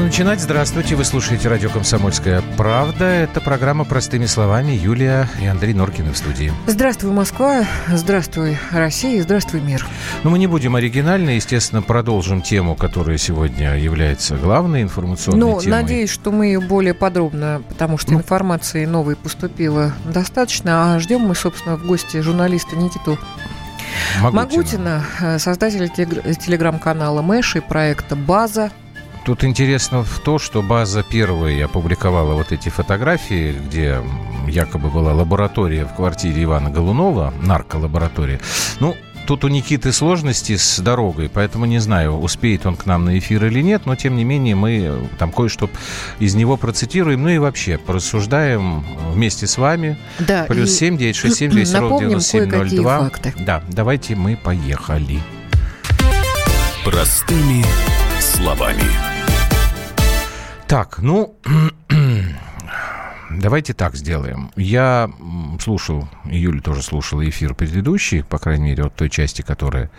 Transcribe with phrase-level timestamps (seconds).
[0.00, 0.40] можно начинать.
[0.40, 3.04] Здравствуйте, вы слушаете радио «Комсомольская правда».
[3.04, 4.72] Это программа «Простыми словами».
[4.72, 6.52] Юлия и Андрей Норкины в студии.
[6.66, 7.64] Здравствуй, Москва.
[7.88, 9.22] Здравствуй, Россия.
[9.22, 9.86] Здравствуй, мир.
[10.22, 11.30] Но мы не будем оригинальны.
[11.30, 15.82] Естественно, продолжим тему, которая сегодня является главной информационной Но темой.
[15.82, 18.18] надеюсь, что мы ее более подробно, потому что Ну.
[18.20, 20.94] информации новой поступило достаточно.
[20.94, 23.18] А ждем мы, собственно, в гости журналиста Никиту
[24.20, 24.32] Могутина.
[24.32, 28.70] Магутина, э, создателя телегр- телеграм-канала Мэш и проекта «База».
[29.24, 34.00] Тут интересно в то, что база первая опубликовала вот эти фотографии, где
[34.48, 38.40] якобы была лаборатория в квартире Ивана Голунова, нарколаборатория.
[38.80, 43.18] Ну, тут у Никиты сложности с дорогой, поэтому не знаю, успеет он к нам на
[43.18, 45.70] эфир или нет, но тем не менее мы там кое-что
[46.18, 49.98] из него процитируем, ну и вообще порассуждаем вместе с вами.
[50.18, 52.58] Да, Плюс и 7 967 200 ровно напомним 9702.
[52.58, 53.44] кое-какие факты.
[53.44, 55.20] Да, давайте мы поехали.
[56.84, 57.64] Простыми
[58.20, 59.09] словами.
[60.70, 61.34] Так, ну,
[63.30, 64.52] давайте так сделаем.
[64.54, 65.10] Я
[65.60, 69.90] слушал, Юля тоже слушала эфир предыдущий, по крайней мере, от той части, которая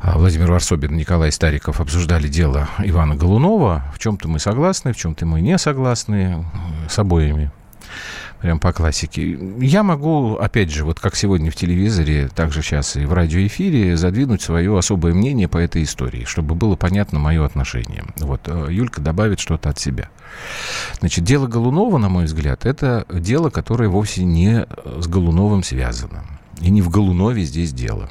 [0.00, 3.82] Владимир Варсобин и Николай Стариков обсуждали дело Ивана Голунова.
[3.92, 6.44] В чем-то мы согласны, в чем-то мы не согласны
[6.88, 7.50] с обоими.
[8.42, 9.38] Прям по классике.
[9.60, 13.96] Я могу, опять же, вот как сегодня в телевизоре, так же сейчас и в радиоэфире,
[13.96, 18.02] задвинуть свое особое мнение по этой истории, чтобы было понятно мое отношение.
[18.16, 20.08] Вот э, Юлька добавит что-то от себя.
[20.98, 26.24] Значит, дело Голунова, на мой взгляд, это дело, которое вовсе не э, с Голуновым связано.
[26.60, 28.10] И не в Голунове здесь дело.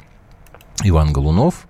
[0.82, 1.66] Иван Голунов,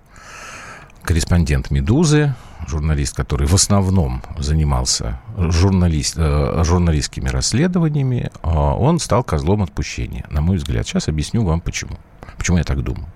[1.03, 2.33] корреспондент «Медузы»,
[2.67, 10.41] журналист, который в основном занимался журналист, э, журналистскими расследованиями, э, он стал козлом отпущения, на
[10.41, 10.87] мой взгляд.
[10.87, 11.97] Сейчас объясню вам почему.
[12.37, 13.07] Почему я так думаю.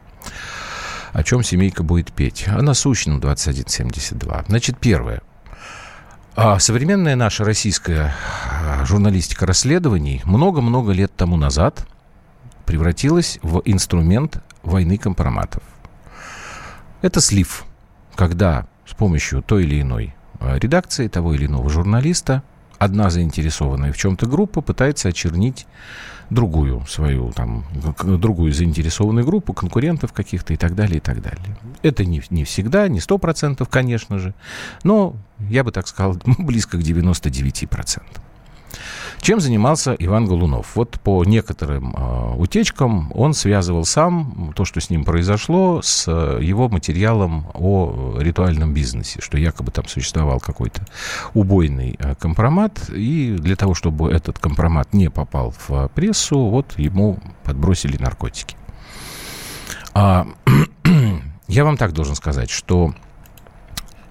[1.14, 2.48] О чем семейка будет петь?
[2.48, 4.46] О насущном 2172.
[4.48, 5.22] Значит, первое.
[6.36, 8.14] А современная наша российская
[8.46, 11.88] а, журналистика расследований много-много лет тому назад
[12.66, 15.64] превратилась в инструмент войны компроматов.
[17.02, 17.66] Это слив,
[18.16, 22.44] когда с помощью той или иной э, редакции, того или иного журналиста,
[22.80, 25.68] одна заинтересованная в чем-то группа пытается очернить
[26.30, 27.66] другую свою, там,
[28.04, 31.58] другую заинтересованную группу, конкурентов каких-то и так далее, и так далее.
[31.84, 34.34] Это не, не всегда, не сто процентов, конечно же,
[34.84, 35.16] но
[35.50, 38.02] я бы так сказал, близко к 99%.
[39.22, 40.76] Чем занимался Иван Голунов?
[40.76, 46.40] Вот по некоторым э, утечкам он связывал сам то, что с ним произошло, с э,
[46.42, 50.86] его материалом о ритуальном бизнесе, что якобы там существовал какой-то
[51.34, 56.78] убойный э, компромат, и для того, чтобы этот компромат не попал в э, прессу, вот
[56.78, 58.56] ему подбросили наркотики.
[59.94, 60.28] А,
[61.48, 62.94] я вам так должен сказать, что,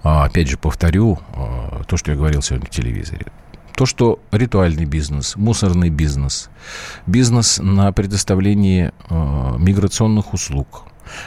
[0.03, 3.27] а, опять же, повторю а, то, что я говорил сегодня в телевизоре.
[3.77, 6.49] То, что ритуальный бизнес, мусорный бизнес,
[7.05, 10.85] бизнес на предоставлении э, миграционных услуг,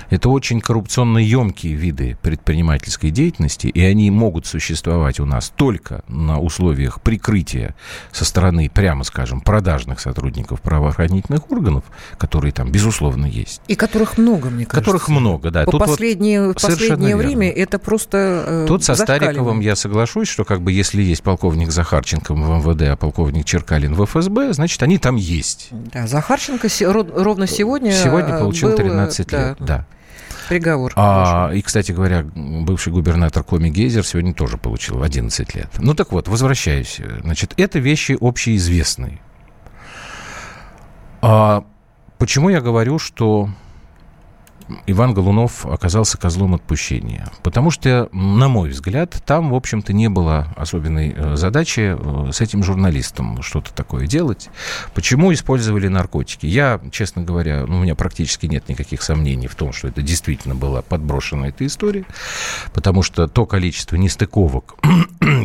[0.09, 6.39] это очень коррупционно емкие виды предпринимательской деятельности, и они могут существовать у нас только на
[6.41, 7.75] условиях прикрытия
[8.13, 11.85] со стороны, прямо скажем, продажных сотрудников правоохранительных органов,
[12.19, 13.61] которые там, безусловно, есть.
[13.69, 14.81] И которых много, мне кажется.
[14.81, 15.65] Которых много, да.
[15.65, 17.23] По Тут вот- последнее, в совершенно последнее верно.
[17.23, 18.95] время это просто э, Тут со.
[19.01, 23.95] Стариковым я соглашусь, что как бы если есть полковник Захарченко в МВД, а полковник Черкалин
[23.95, 25.69] в ФСБ, значит, они там есть.
[25.71, 29.70] Да, Захарченко ровно сегодня Сегодня э, получил был, 13 да, лет, да.
[30.49, 30.93] Приговор.
[30.97, 35.71] А, и, кстати говоря, бывший губернатор Коми Гейзер сегодня тоже получил 11 лет.
[35.79, 37.01] Ну так вот, возвращаюсь.
[37.23, 39.21] Значит, это вещи общеизвестные.
[41.23, 41.65] А
[42.19, 43.49] почему я говорю, что
[44.87, 47.29] Иван Голунов оказался козлом отпущения?
[47.43, 52.41] Потому что, на мой взгляд, там, в общем-то, не было особенной э, задачи э, с
[52.41, 54.49] этим журналистом что-то такое делать.
[54.95, 56.47] Почему использовали наркотики?
[56.47, 60.55] Я, честно говоря, ну, у меня практически нет никаких сомнений в том, что это действительно
[60.55, 62.05] была подброшена эта история,
[62.73, 64.77] потому что то количество нестыковок,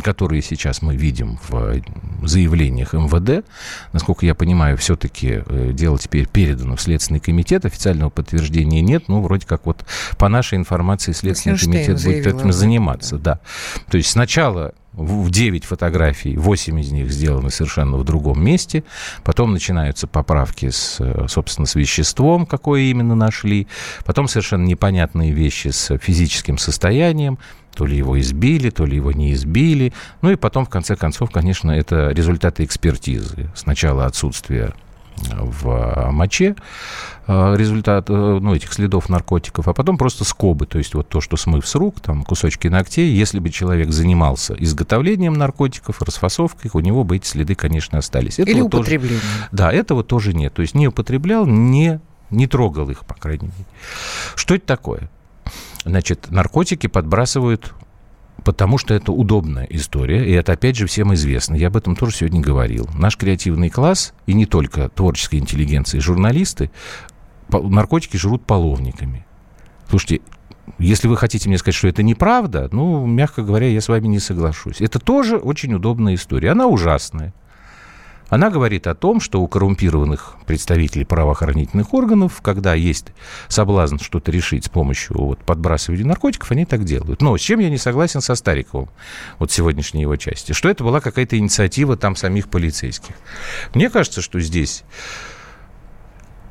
[0.02, 1.82] которые сейчас мы видим в
[2.24, 3.46] заявлениях МВД,
[3.94, 9.22] насколько я понимаю, все-таки э, дело теперь передано в Следственный комитет, официального подтверждения нет, ну,
[9.22, 9.86] вроде как вот
[10.18, 13.40] по нашей информации Следственный Эйзенштейн комитет будет этим заниматься, да.
[13.90, 18.84] То есть сначала в 9 фотографий, 8 из них сделаны совершенно в другом месте,
[19.24, 23.68] потом начинаются поправки с, э, собственно, с веществом, какое именно нашли,
[24.06, 27.38] потом совершенно непонятные вещи с физическим состоянием,
[27.76, 29.94] то ли его избили, то ли его не избили.
[30.22, 33.50] Ну и потом, в конце концов, конечно, это результаты экспертизы.
[33.56, 34.74] Сначала отсутствие
[35.18, 36.56] в моче
[37.28, 41.22] э, результат, э, ну, этих следов наркотиков, а потом просто скобы, то есть вот то,
[41.22, 43.14] что смыв с рук, там, кусочки ногтей.
[43.14, 48.40] Если бы человек занимался изготовлением наркотиков, расфасовкой, у него бы эти следы, конечно, остались.
[48.40, 49.22] Этого Или употреблением.
[49.22, 50.54] Тоже, да, этого тоже нет.
[50.54, 52.00] То есть не употреблял, не,
[52.30, 53.66] не трогал их, по крайней мере.
[54.36, 55.10] Что это такое?
[55.86, 57.74] Значит, наркотики подбрасывают
[58.44, 61.56] потому что это удобная история, и это, опять же, всем известно.
[61.56, 62.88] Я об этом тоже сегодня говорил.
[62.94, 66.70] Наш креативный класс, и не только творческая интеллигенция, журналисты,
[67.50, 69.26] наркотики жрут половниками.
[69.90, 70.22] Слушайте,
[70.78, 74.20] если вы хотите мне сказать, что это неправда, ну, мягко говоря, я с вами не
[74.20, 74.80] соглашусь.
[74.80, 76.52] Это тоже очень удобная история.
[76.52, 77.34] Она ужасная.
[78.30, 83.08] Она говорит о том, что у коррумпированных представителей правоохранительных органов, когда есть
[83.48, 87.22] соблазн что-то решить с помощью вот, подбрасывания наркотиков, они так делают.
[87.22, 88.90] Но с чем я не согласен со Стариковым,
[89.38, 93.14] вот сегодняшней его части, что это была какая-то инициатива там самих полицейских.
[93.76, 94.84] Мне кажется, что здесь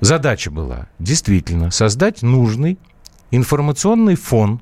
[0.00, 2.78] задача была действительно создать нужный
[3.32, 4.60] информационный фон.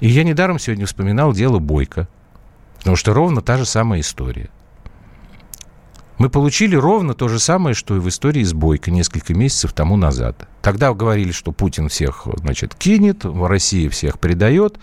[0.00, 2.06] И я недаром сегодня вспоминал дело Бойко,
[2.78, 4.50] потому что ровно та же самая история–
[6.22, 9.96] мы получили ровно то же самое, что и в истории с Бойко несколько месяцев тому
[9.96, 10.46] назад.
[10.62, 14.78] Тогда говорили, что Путин всех, значит, кинет, Россия всех предает,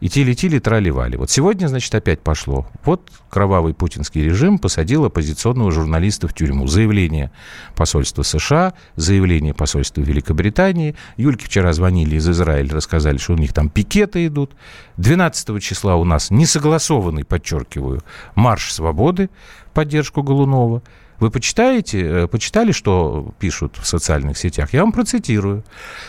[0.00, 1.16] и тили-тили траливали.
[1.16, 2.68] Вот сегодня, значит, опять пошло.
[2.84, 6.68] Вот кровавый путинский режим посадил оппозиционного журналиста в тюрьму.
[6.68, 7.32] Заявление
[7.74, 10.94] посольства США, заявление посольства Великобритании.
[11.16, 14.52] Юльке вчера звонили из Израиля, рассказали, что у них там пикеты идут.
[14.98, 18.02] 12 числа у нас несогласованный, подчеркиваю,
[18.36, 19.30] марш свободы
[19.74, 20.82] поддержку Голунова.
[21.20, 24.72] Вы почитаете, э, почитали, что пишут в социальных сетях?
[24.72, 25.64] Я вам процитирую.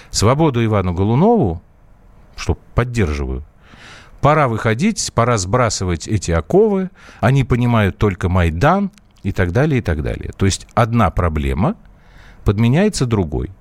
[0.09, 1.61] Свободу Ивану Голунову,
[2.35, 3.43] что поддерживаю,
[4.21, 8.91] пора выходить, пора сбрасывать эти оковы, они понимают только Майдан
[9.23, 10.31] и так далее, и так далее.
[10.35, 11.75] То есть одна проблема
[12.43, 13.51] подменяется другой.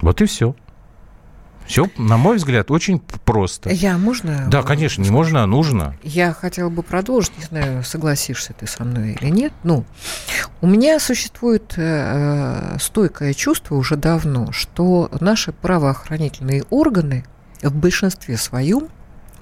[0.00, 0.56] Вот и все.
[1.66, 3.70] Все, на мой взгляд, очень просто.
[3.70, 4.46] Я можно?
[4.48, 5.96] Да, конечно, не можно, а нужно.
[6.02, 9.52] Я хотела бы продолжить, не знаю, согласишься ты со мной или нет.
[9.62, 9.84] Ну,
[10.60, 17.24] у меня существует э, стойкое чувство уже давно, что наши правоохранительные органы
[17.62, 18.88] в большинстве своем,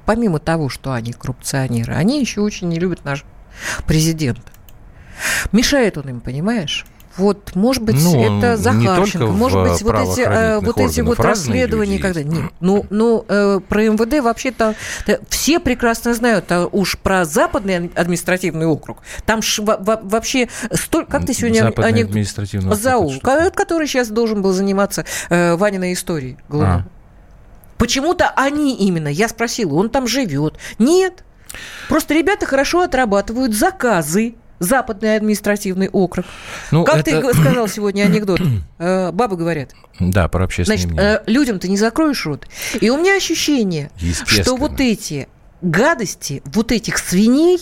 [0.04, 3.24] помимо того, что они коррупционеры, они еще очень не любят наш
[3.86, 4.52] президента.
[5.52, 6.84] Мешает он им, понимаешь?
[7.16, 11.98] Вот, может быть, ну, это Захарченко, может быть, вот эти, э, вот эти вот расследования,
[11.98, 14.74] когда нет, ну, ну э, про МВД вообще-то
[15.28, 21.34] все прекрасно знают, а уж про Западный административный округ, там ж, вообще столько, как ты
[21.34, 26.84] сегодня Западный они, административный ЗАУ, который сейчас должен был заниматься э, Ваниной историей, А.
[27.76, 30.58] Почему-то они именно, я спросила, он там живет.
[30.78, 31.24] Нет,
[31.88, 36.26] просто ребята хорошо отрабатывают заказы Западный административный округ.
[36.70, 37.20] Ну, как это...
[37.20, 38.40] ты сказал сегодня анекдот?
[38.82, 39.72] Э, бабы говорят.
[39.98, 41.20] Да, про общественное Значит, мнение.
[41.26, 42.46] Э, людям ты не закроешь рот.
[42.80, 43.90] И у меня ощущение,
[44.24, 45.28] что вот эти
[45.60, 47.60] гадости, вот этих свиней,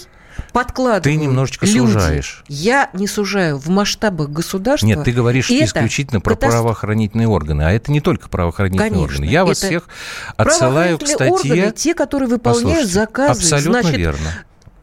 [0.53, 1.79] подкладывают Ты немножечко люди.
[1.79, 2.45] сужаешь.
[2.49, 4.87] Я не сужаю в масштабах государства.
[4.87, 6.63] Нет, ты говоришь исключительно про катастроф...
[6.63, 9.27] правоохранительные органы, а это не только правоохранительные Конечно, органы.
[9.27, 9.89] Я вас всех
[10.37, 11.33] отсылаю к статье...
[11.33, 13.41] Органы, те, которые выполняют Послушайте, заказы.
[13.41, 14.31] Абсолютно Значит, верно.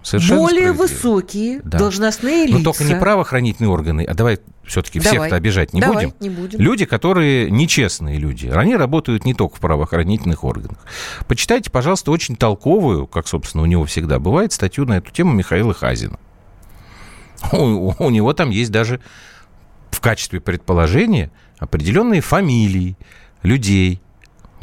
[0.06, 1.80] Совершенно Более высокие да.
[1.80, 2.60] должностные лица.
[2.60, 6.16] Но только не правоохранительные органы, а давай все-таки всех-то обижать не давай, будем.
[6.20, 6.60] не будем.
[6.60, 8.46] Люди, которые нечестные люди.
[8.46, 10.78] Они работают не только в правоохранительных органах.
[11.28, 15.74] Почитайте, пожалуйста, очень толковую, как, собственно, у него всегда бывает, статью на эту тему Михаила
[15.74, 16.20] Хазина.
[17.52, 19.00] У, у него там есть даже
[19.90, 22.96] в качестве предположения определенные фамилии
[23.42, 24.02] людей,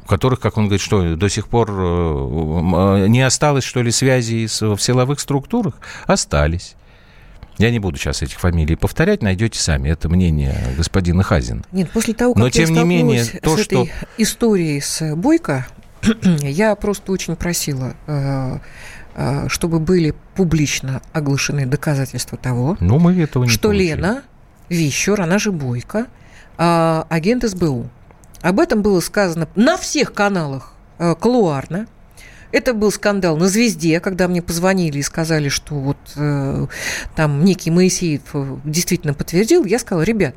[0.02, 4.46] у которых, как он говорит, что до сих пор э, не осталось, что ли, связи
[4.46, 5.74] в силовых структурах?
[6.06, 6.74] Остались.
[7.58, 9.90] Я не буду сейчас этих фамилий повторять, найдете сами.
[9.90, 11.62] Это мнение господина Хазина.
[11.70, 13.82] Нет, после того, как Но, тем я не менее, то, с что...
[13.82, 15.66] этой историей с Бойко,
[16.40, 18.58] я просто очень просила, э,
[19.14, 23.88] э, чтобы были публично оглашены доказательства того, ну, мы этого не что получили.
[23.88, 24.22] Лена
[24.68, 26.06] Вищур, она же Бойко,
[26.56, 27.88] агент СБУ.
[28.42, 31.86] Об этом было сказано на всех каналах э, колуарно.
[32.50, 36.66] Это был скандал на «Звезде», когда мне позвонили и сказали, что вот э,
[37.16, 39.64] там некий Моисеев э, действительно подтвердил.
[39.64, 40.34] Я сказала, ребят,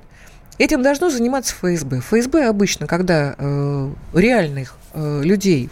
[0.58, 2.00] этим должно заниматься ФСБ.
[2.00, 5.70] ФСБ обычно, когда э, реальных э, людей,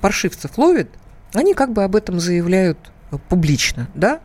[0.00, 0.88] паршивцев ловят,
[1.32, 2.78] они как бы об этом заявляют
[3.28, 4.20] публично, да?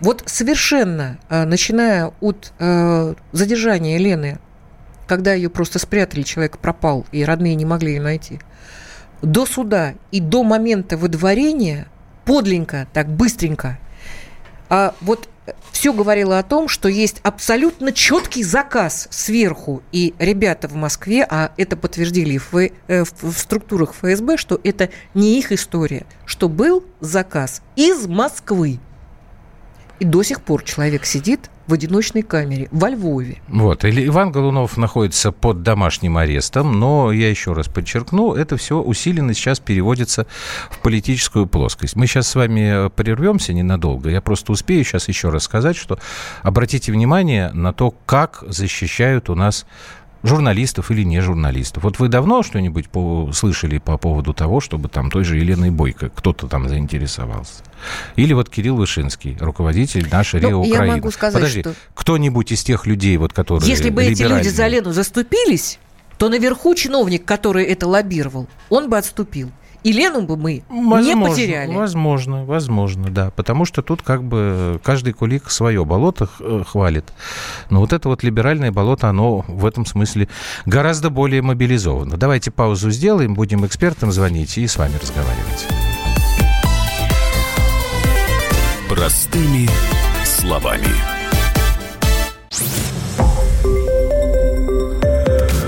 [0.00, 4.38] Вот совершенно, э, начиная от э, задержания Лены
[5.08, 8.40] когда ее просто спрятали, человек пропал, и родные не могли ее найти,
[9.22, 11.88] до суда и до момента выдворения
[12.24, 13.78] подленько, так быстренько,
[14.68, 15.28] А вот
[15.72, 19.82] все говорило о том, что есть абсолютно четкий заказ сверху.
[19.92, 22.70] И ребята в Москве, а это подтвердили в, э,
[23.04, 28.78] в, в структурах ФСБ, что это не их история, что был заказ из Москвы.
[30.00, 33.40] И до сих пор человек сидит в одиночной камере во Львове.
[33.48, 33.84] Вот.
[33.84, 39.34] Или Иван Голунов находится под домашним арестом, но, я еще раз подчеркну, это все усиленно
[39.34, 40.26] сейчас переводится
[40.70, 41.94] в политическую плоскость.
[41.94, 44.08] Мы сейчас с вами прервемся ненадолго.
[44.08, 45.98] Я просто успею сейчас еще раз сказать, что
[46.42, 49.66] обратите внимание на то, как защищают у нас
[50.22, 51.84] журналистов или не журналистов.
[51.84, 56.10] Вот вы давно что-нибудь по слышали по поводу того, чтобы там той же Еленой Бойко
[56.10, 57.62] кто-то там заинтересовался?
[58.16, 60.86] Или вот Кирилл Вышинский, руководитель нашей ну, РИО Украины.
[60.86, 61.74] Я могу сказать, Подожди, что...
[61.94, 65.78] кто-нибудь из тех людей, вот, которые Если бы эти люди за Лену заступились,
[66.18, 69.50] то наверху чиновник, который это лоббировал, он бы отступил.
[69.84, 71.74] И Лену бы мы возможно, не потеряли.
[71.74, 73.30] Возможно, возможно, да.
[73.30, 77.04] Потому что тут как бы каждый кулик свое болото э, хвалит.
[77.70, 80.28] Но вот это вот либеральное болото, оно в этом смысле
[80.66, 82.16] гораздо более мобилизовано.
[82.16, 85.66] Давайте паузу сделаем, будем экспертам звонить и с вами разговаривать.
[88.88, 89.68] Простыми
[90.24, 90.88] словами.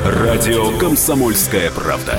[0.05, 2.19] Радио «Комсомольская правда».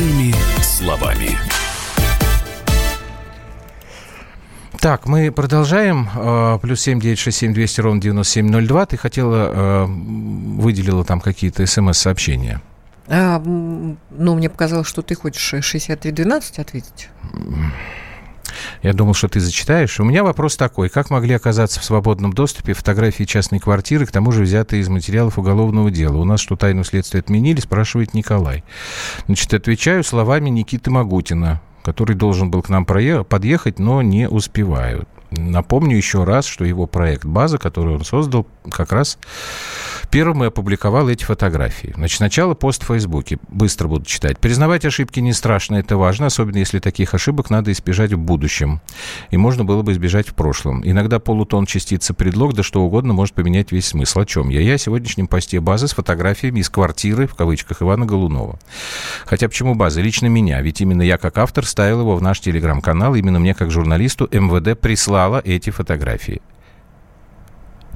[0.00, 1.36] Простыми словами.
[4.80, 6.08] Так, мы продолжаем.
[6.14, 8.86] А, плюс семь девять шесть семь двести ровно девяносто семь ноль два.
[8.86, 12.62] Ты хотела, а, выделила там какие-то смс-сообщения.
[13.08, 17.10] А, ну, мне показалось, что ты хочешь 6312 ответить.
[18.82, 20.00] Я думал, что ты зачитаешь.
[20.00, 20.88] У меня вопрос такой.
[20.88, 25.38] Как могли оказаться в свободном доступе фотографии частной квартиры, к тому же взятые из материалов
[25.38, 26.16] уголовного дела?
[26.16, 28.64] У нас что, тайну следствия отменили, спрашивает Николай.
[29.26, 35.08] Значит, отвечаю словами Никиты Магутина, который должен был к нам подъехать, но не успевают.
[35.30, 39.18] Напомню еще раз, что его проект «База», который он создал, как раз
[40.10, 41.92] первым и опубликовал эти фотографии.
[41.94, 43.38] Значит, сначала пост в Фейсбуке.
[43.48, 44.38] Быстро буду читать.
[44.38, 48.80] Признавать ошибки не страшно, это важно, особенно если таких ошибок надо избежать в будущем.
[49.30, 50.82] И можно было бы избежать в прошлом.
[50.84, 54.20] Иногда полутон, частица, предлог, да что угодно может поменять весь смысл.
[54.20, 54.60] О чем я?
[54.60, 58.58] Я о сегодняшнем посте «Базы» с фотографиями из квартиры, в кавычках, Ивана Голунова.
[59.26, 60.00] Хотя почему «База»?
[60.00, 60.60] Лично меня.
[60.60, 63.14] Ведь именно я, как автор, ставил его в наш телеграм-канал.
[63.14, 66.40] Именно мне, как журналисту, МВД прислал прислала эти фотографии.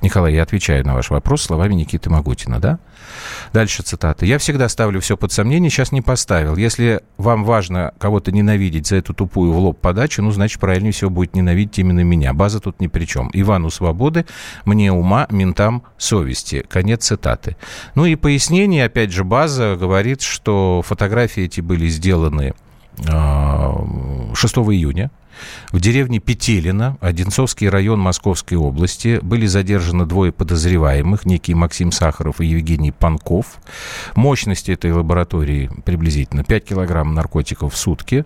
[0.03, 2.79] Николай, я отвечаю на ваш вопрос словами Никиты Магутина, да?
[3.55, 4.27] Дальше цитата.
[4.27, 6.57] «Я всегда ставлю все под сомнение, сейчас не поставил.
[6.57, 11.09] Если вам важно кого-то ненавидеть за эту тупую в лоб подачу, ну, значит, правильнее всего
[11.09, 12.35] будет ненавидеть именно меня.
[12.35, 13.31] База тут ни при чем.
[13.33, 14.27] Ивану свободы,
[14.67, 16.67] мне ума, ментам совести».
[16.69, 17.57] Конец цитаты.
[17.95, 22.53] Ну и пояснение, опять же, база говорит, что фотографии эти были сделаны
[22.97, 25.11] 6 а, июня
[25.73, 32.47] в деревне Петелино, Одинцовский район Московской области, были задержаны двое подозреваемых, некий Максим Сахаров и
[32.47, 33.59] Евгений Панков.
[34.15, 38.25] Мощность этой лаборатории приблизительно 5 килограмм наркотиков в сутки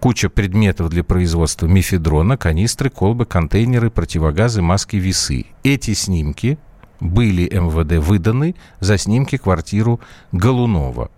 [0.00, 5.44] куча предметов для производства мифедрона, канистры, колбы, контейнеры, противогазы, маски, весы.
[5.62, 6.58] Эти снимки
[7.00, 10.00] были МВД выданы за снимки квартиру
[10.32, 11.10] Голунова.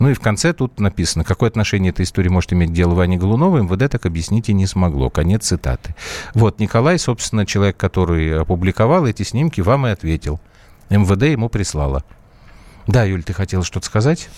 [0.00, 3.18] Ну и в конце тут написано, какое отношение эта история может иметь к делу Вани
[3.18, 5.10] Голунова, МВД так объяснить и не смогло.
[5.10, 5.94] Конец цитаты.
[6.34, 10.40] Вот, Николай, собственно, человек, который опубликовал эти снимки, вам и ответил.
[10.88, 12.02] МВД ему прислала.
[12.86, 14.30] Да, Юль, ты хотела что-то сказать?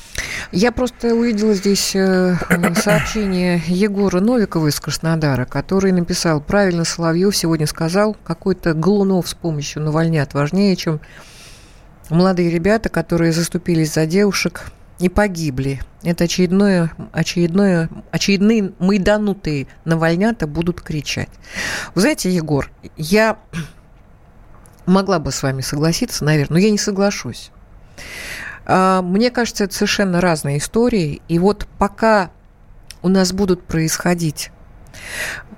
[0.51, 2.37] Я просто увидела здесь э,
[2.75, 9.83] сообщение Егора Новикова из Краснодара, который написал, правильно Соловьев сегодня сказал, какой-то Голунов с помощью
[9.83, 11.01] навальнят важнее, чем
[12.11, 15.81] молодые ребята, которые заступились за девушек, не погибли.
[16.03, 21.29] Это очередное, очередное, очередные майданутые навальнята будут кричать.
[21.95, 23.39] Вы знаете, Егор, я
[24.87, 27.51] могла бы с вами согласиться, наверное, но я не соглашусь.
[28.65, 31.21] А, мне кажется, это совершенно разные истории.
[31.29, 32.31] И вот пока
[33.03, 34.51] у нас будут происходить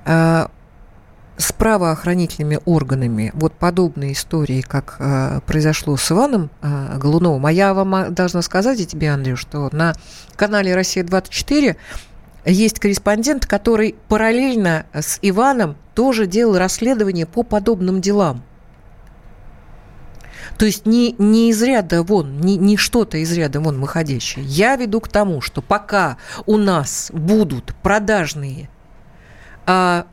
[0.05, 0.51] а,
[1.37, 7.45] с правоохранительными органами вот подобные истории, как э, произошло с Иваном э, Голуновым.
[7.47, 9.95] А я вам должна сказать и тебе, Андрей, что на
[10.37, 11.77] канале «Россия-24»
[12.47, 18.43] есть корреспондент, который параллельно с Иваном тоже делал расследование по подобным делам.
[20.59, 24.45] То есть не, не из ряда вон, не, не что-то из ряда вон выходящее.
[24.45, 28.69] Я веду к тому, что пока у нас будут продажные
[29.67, 30.07] а,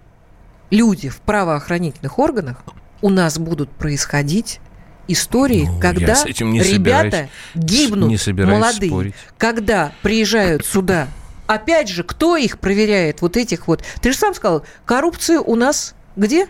[0.72, 2.64] люди в правоохранительных органах,
[3.02, 4.60] у нас будут происходить
[5.08, 9.16] истории, ну, когда ребята гибнут, не молодые, спорить.
[9.38, 11.08] когда приезжают сюда.
[11.48, 13.22] Опять же, кто их проверяет?
[13.22, 13.84] Вот этих вот.
[14.02, 16.48] Ты же сам сказал, коррупция у нас где?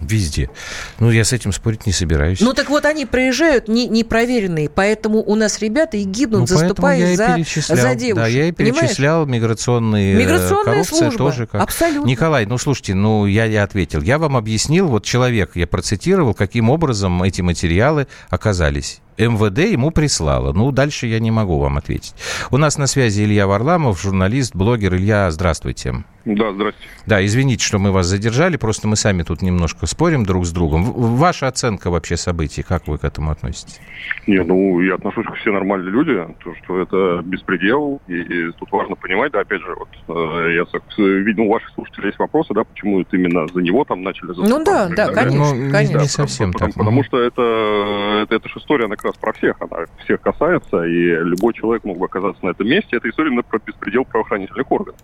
[0.00, 0.50] Везде.
[0.98, 2.40] Ну, я с этим спорить не собираюсь.
[2.40, 7.14] Ну, так вот, они проезжают не, непроверенные, поэтому у нас ребята и гибнут, ну, заступая
[7.14, 7.36] за,
[7.68, 8.16] за девушек.
[8.16, 9.42] Да, я и перечислял Понимаешь?
[9.42, 11.18] миграционные э, Миграционная коррупция служба.
[11.18, 11.46] тоже.
[11.46, 11.60] Как...
[11.60, 12.08] Абсолютно.
[12.08, 14.00] Николай, ну, слушайте, ну, я, я ответил.
[14.00, 19.00] Я вам объяснил, вот человек, я процитировал, каким образом эти материалы оказались.
[19.18, 20.52] МВД ему прислало.
[20.52, 22.14] Ну, дальше я не могу вам ответить.
[22.50, 24.94] У нас на связи Илья Варламов, журналист, блогер.
[24.94, 26.04] Илья, здравствуйте.
[26.24, 26.88] Да, здравствуйте.
[27.06, 30.84] Да, извините, что мы вас задержали, просто мы сами тут немножко спорим друг с другом.
[30.84, 33.80] Ваша оценка вообще событий, как вы к этому относитесь?
[34.26, 36.12] Не, ну, я отношусь как все нормальные люди,
[36.44, 40.64] то, что это беспредел, и, и тут важно понимать, да, опять же, вот, э, я
[40.66, 44.28] так, видел, у ваших слушателей есть вопросы, да, почему это именно за него там начали
[44.28, 44.50] заступать.
[44.50, 45.98] Ну да, да, конечно, ну, конечно.
[45.98, 46.78] Не совсем потому, так.
[46.78, 50.20] Потому, потому что это, это, это же история, она как раз про всех, она всех
[50.20, 52.96] касается, и любой человек мог бы оказаться на этом месте.
[52.96, 55.00] Это история именно про беспредел правоохранительных органов.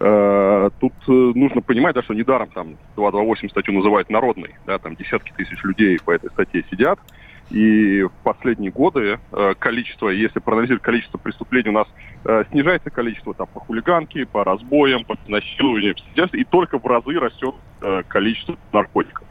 [0.00, 4.96] Э, тут э, нужно понимать, да, что недаром там 228 статью называют народной, да, там
[4.96, 6.98] десятки тысяч людей по этой статье сидят,
[7.50, 11.88] и в последние годы э, количество, если проанализировать количество преступлений, у нас
[12.50, 15.94] снижается количество там, по хулиганке, по разбоям, по насилованию,
[16.32, 19.26] и только в разы растет э, количество наркотиков.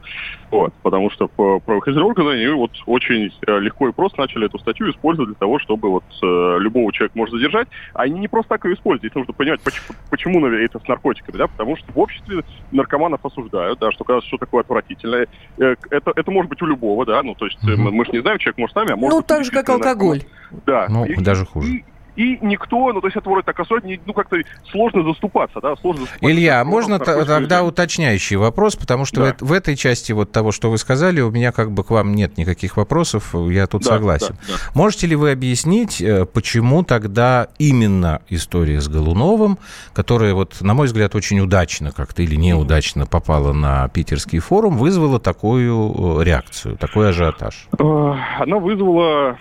[0.49, 4.89] Вот, потому что правоохранительные органы, они вот очень э, легко и просто начали эту статью
[4.89, 7.67] использовать для того, чтобы вот э, любого человека можно задержать.
[7.93, 9.01] А они не просто так ее используют.
[9.01, 13.79] Здесь нужно понимать, почему, почему это с наркотиками, да, потому что в обществе наркоманов осуждают,
[13.79, 15.27] да, что кажется, что такое отвратительное.
[15.57, 17.75] Э, это, это может быть у любого, да, ну, то есть mm-hmm.
[17.75, 20.21] мы, мы же не знаем, человек может сами, а может Ну, так же, как алкоголь.
[20.51, 20.63] Наркоман.
[20.65, 20.87] Да.
[20.89, 21.67] Ну, и, даже хуже.
[21.69, 21.85] И,
[22.17, 24.37] и никто, ну, то есть это вроде так особенно, ну, как-то
[24.71, 26.33] сложно заступаться, да, сложно заступаться.
[26.33, 27.59] Илья, можно тогда людей.
[27.61, 29.35] уточняющий вопрос, потому что да.
[29.39, 32.15] в, в этой части вот того, что вы сказали, у меня как бы к вам
[32.15, 34.35] нет никаких вопросов, я тут да, согласен.
[34.47, 34.59] Да, да.
[34.73, 39.59] Можете ли вы объяснить, э, почему тогда именно история с Голуновым,
[39.93, 45.19] которая вот, на мой взгляд, очень удачно как-то или неудачно попала на питерский форум, вызвала
[45.19, 47.67] такую э, реакцию, такой ажиотаж?
[47.77, 49.37] Э, она вызвала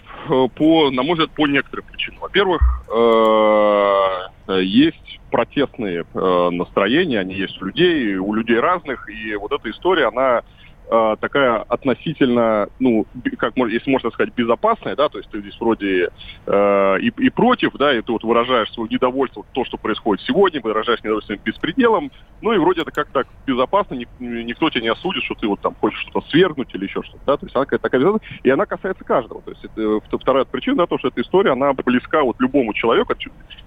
[0.54, 2.20] по, на мой взгляд, по некоторым причинам.
[2.20, 9.52] Во-первых, э, есть протестные э, настроения, они есть у людей, у людей разных, и вот
[9.52, 10.42] эта история, она
[10.90, 13.06] э, такая относительно, ну,
[13.38, 16.10] как если можно сказать, безопасная, да, то есть ты здесь вроде
[16.46, 20.60] э, и, и против, да, и ты вот выражаешь свое недовольство, то, что происходит сегодня,
[20.60, 25.24] выражаешь недовольство беспределом, ну и вроде это как так безопасно, ник, никто тебя не осудит,
[25.24, 27.82] что ты вот там хочешь что-то свергнуть или еще что-то, да, то есть она какая-то
[27.82, 31.52] такая, и она касается каждого, то есть это, вторая причина, да, то, что эта история,
[31.52, 33.14] она близка вот любому человеку,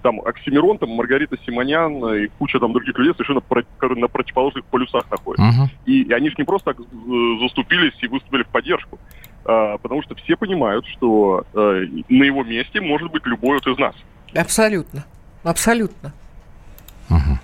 [0.02, 5.10] там Оксимирон, там Маргарита Симонян и куча там других людей совершенно про, на противоположных полюсах
[5.10, 5.44] находятся.
[5.44, 5.68] Uh-huh.
[5.86, 6.86] И, и они же не просто так
[7.40, 8.98] заступились и выступили в поддержку.
[9.44, 13.78] А, потому что все понимают, что а, на его месте может быть любой вот из
[13.78, 13.94] нас.
[14.34, 15.04] Абсолютно.
[15.42, 16.12] Абсолютно.
[17.08, 17.38] Угу.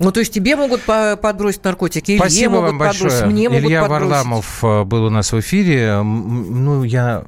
[0.00, 3.10] Ну, то есть тебе могут подбросить наркотики, Илье Спасибо могут вам большое.
[3.10, 3.90] подбросить, мне Илья могут подбросить.
[3.90, 6.02] Варламов э, был у нас в эфире.
[6.02, 7.24] Ну, я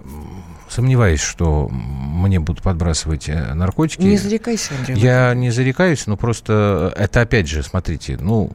[0.71, 4.01] сомневаюсь, что мне будут подбрасывать э, наркотики.
[4.01, 4.97] Не зарекайся, Андрей.
[4.97, 8.51] Я не зарекаюсь, но просто это опять же, смотрите, ну,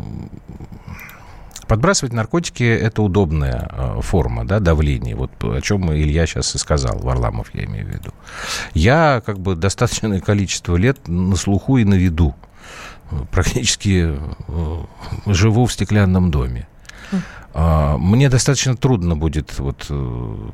[1.68, 5.16] Подбрасывать наркотики– это удобная э, форма да, давления.
[5.16, 8.12] Вот о чем Илья сейчас и сказал, Варламов я имею в виду.
[8.74, 12.36] Я как бы достаточное количество лет на слуху и на виду.
[13.32, 14.16] Практически
[14.48, 14.78] э,
[15.26, 16.68] живу в стеклянном доме.
[17.54, 20.50] А, мне достаточно трудно будет вот э,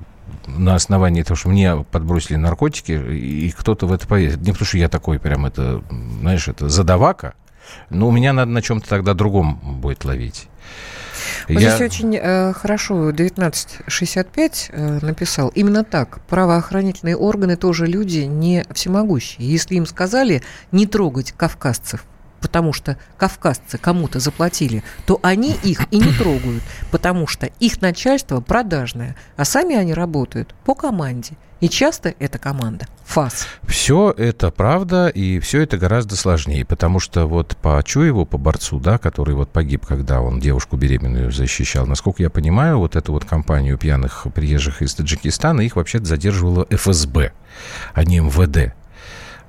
[0.48, 4.38] на основании того, что мне подбросили наркотики, и кто-то в это поверит.
[4.42, 5.84] Не потому, что я такой прям это,
[6.22, 7.34] знаешь, это задавака,
[7.90, 10.48] но у меня надо на чем-то тогда другом будет ловить.
[11.48, 11.76] Вот Я...
[11.76, 15.50] Здесь очень э, хорошо 1965 э, написал.
[15.50, 16.22] Именно так.
[16.28, 19.48] Правоохранительные органы тоже люди не всемогущие.
[19.48, 22.06] Если им сказали не трогать кавказцев,
[22.44, 28.42] потому что кавказцы кому-то заплатили, то они их и не трогают, потому что их начальство
[28.42, 31.32] продажное, а сами они работают по команде.
[31.62, 33.48] И часто это команда ФАС.
[33.66, 38.82] Все это правда, и все это гораздо сложнее, потому что вот по Чуеву, по борцу,
[38.82, 43.24] да, который вот погиб, когда он девушку беременную защищал, насколько я понимаю, вот эту вот
[43.24, 47.32] компанию пьяных приезжих из Таджикистана, их вообще задерживала ФСБ,
[47.94, 48.76] а не МВД.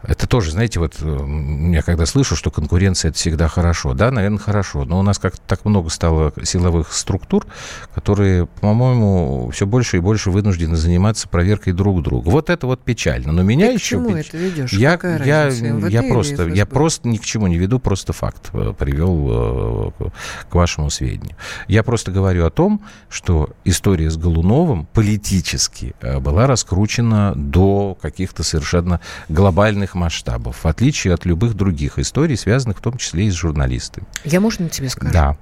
[0.06, 4.38] Это тоже, знаете, вот э, я когда слышу, что конкуренция это всегда хорошо, да, наверное,
[4.38, 7.46] хорошо, но у нас как-то так много стало силовых структур,
[7.94, 12.28] которые, по-моему, все больше и больше вынуждены заниматься проверкой друг друга.
[12.28, 13.32] Вот это вот печально.
[13.32, 13.88] Но меня Ты к еще...
[13.96, 14.72] чему печ- это ведешь?
[14.72, 18.50] Я, Какая я, разница, я просто, я просто ни к чему не веду, просто факт
[18.52, 21.36] э, привел э, к- к вашему сведению.
[21.66, 29.00] Я просто говорю о том, что история с Голуновым политически была раскручена до каких-то совершенно
[29.28, 34.06] глобальных масштабов, в отличие от любых других историй, связанных в том числе и с журналистами.
[34.24, 35.12] Я можно тебе скажу?
[35.12, 35.36] Да.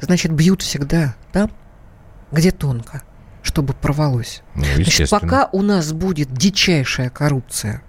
[0.00, 1.50] Значит, бьют всегда там,
[2.30, 3.02] где тонко,
[3.42, 4.42] чтобы порвалось.
[4.54, 7.82] Ну, Значит, пока у нас будет дичайшая коррупция,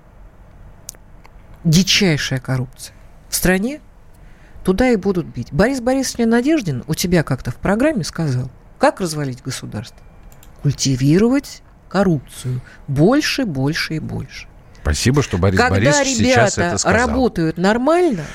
[1.64, 2.96] дичайшая коррупция
[3.30, 3.82] в стране,
[4.64, 5.52] туда и будут бить.
[5.52, 10.00] Борис Борисович Надеждин у тебя как-то в программе сказал, как развалить государство?
[10.62, 12.62] Культивировать коррупцию.
[12.88, 14.48] Больше, больше и больше.
[14.84, 17.08] Спасибо, что Борис Когда Борисович сейчас ребята это сказал.
[17.08, 18.26] работают нормально,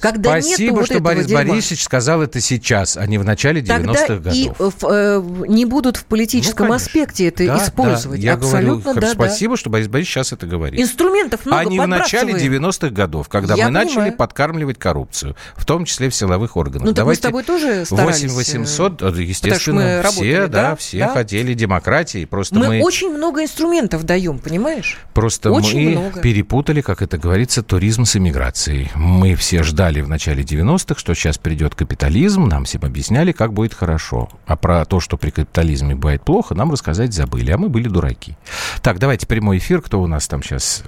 [0.00, 4.06] когда Спасибо, вот что Борис дерьма, Борисович сказал это сейчас, а не в начале 90-х
[4.06, 4.74] Тогда и годов.
[4.80, 6.86] в- э, не будут в политическом Ну, конечно.
[6.86, 8.20] аспекте это Да, использовать.
[8.20, 9.12] да, я Абсолютно, говорю, да, да.
[9.14, 10.80] спасибо, что Борис Борисович сейчас это говорит.
[10.80, 12.64] Инструментов много а не в начале подбрасываем.
[12.64, 14.16] 90-х годов, когда Я мы начали понимаю.
[14.16, 16.86] подкармливать коррупцию, в том числе в силовых органах.
[16.86, 18.22] Ну, так мы с Давайте тобой тоже старались.
[18.22, 21.08] 8 800, э, естественно, работали, все, да, да, все да.
[21.12, 24.98] хотели демократии, просто Мы, мы, очень много инструментов даем, понимаешь?
[25.14, 26.20] просто очень мы много.
[26.20, 28.90] перепутали, как это говорится, туризм с эмиграцией.
[28.94, 33.74] Мы все ждали в начале 90-х, что сейчас придет капитализм, нам всем объясняли, как будет
[33.74, 34.28] хорошо.
[34.46, 38.36] А про то, что при капитализме бывает плохо, нам рассказать забыли, а мы были дураки.
[38.82, 40.84] Так, давайте прямой эфир, кто у нас там сейчас?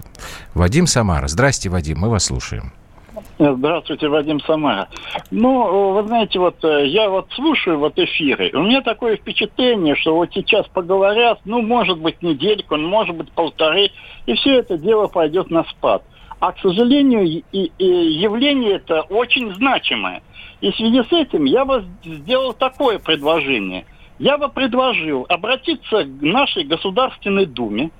[0.54, 1.26] Вадим Самара.
[1.28, 2.72] Здрасте, Вадим, мы вас слушаем.
[3.38, 4.88] Здравствуйте, Вадим Самара.
[5.30, 10.14] Ну, вы знаете, вот э, я вот слушаю вот эфиры, у меня такое впечатление, что
[10.14, 13.90] вот сейчас поговорят, ну, может быть, недельку, может быть, полторы,
[14.26, 16.02] и все это дело пойдет на спад.
[16.40, 17.42] А, к сожалению, и,
[17.78, 20.22] и явление это очень значимое.
[20.60, 23.84] И в связи с этим я бы сделал такое предложение.
[24.18, 27.90] Я бы предложил обратиться к нашей Государственной Думе,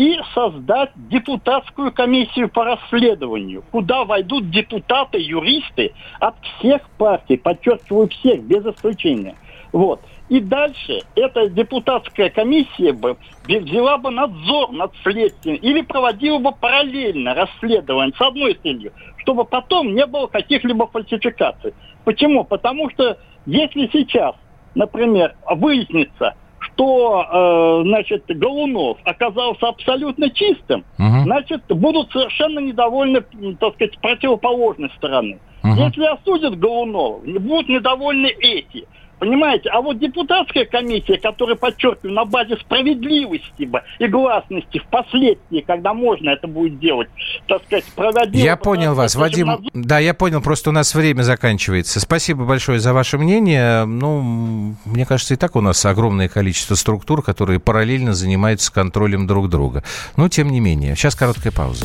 [0.00, 8.42] и создать депутатскую комиссию по расследованию, куда войдут депутаты, юристы от всех партий, подчеркиваю, всех,
[8.44, 9.34] без исключения.
[9.72, 10.00] Вот.
[10.28, 17.34] И дальше эта депутатская комиссия бы взяла бы надзор над следствием или проводила бы параллельно
[17.34, 21.74] расследование с одной целью, чтобы потом не было каких-либо фальсификаций.
[22.04, 22.44] Почему?
[22.44, 24.34] Потому что если сейчас,
[24.74, 31.24] например, выяснится, что, э, значит, Голунов оказался абсолютно чистым, Мгм.
[31.24, 33.22] значит, будут совершенно недовольны,
[33.58, 35.38] так сказать, противоположной стороны.
[35.62, 35.74] Мгм.
[35.74, 38.86] Если осудят Голунова, будут недовольны эти.
[39.20, 39.68] Понимаете?
[39.68, 46.30] А вот депутатская комиссия, которая, подчеркиваю, на базе справедливости бы и гласности впоследствии, когда можно
[46.30, 47.10] это будет делать,
[47.46, 48.42] так сказать, проводила...
[48.42, 49.48] Я понял вас, Вадим.
[49.48, 49.70] надзор.
[49.74, 52.00] Да, я понял, просто у нас время заканчивается.
[52.00, 53.84] Спасибо большое за ваше мнение.
[53.84, 59.50] Ну, мне кажется, и так у нас огромное количество структур, которые параллельно занимаются контролем друг
[59.50, 59.84] друга.
[60.16, 61.84] Но, тем не менее, сейчас короткая пауза.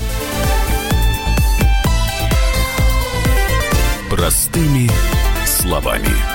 [4.09, 4.89] Простыми
[5.45, 6.34] словами.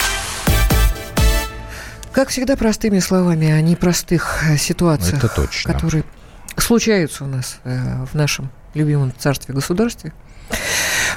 [2.21, 5.73] Как всегда, простыми словами, о непростых э, ситуациях, Это точно.
[5.73, 6.03] которые
[6.55, 10.13] случаются у нас э, в нашем любимом царстве-государстве.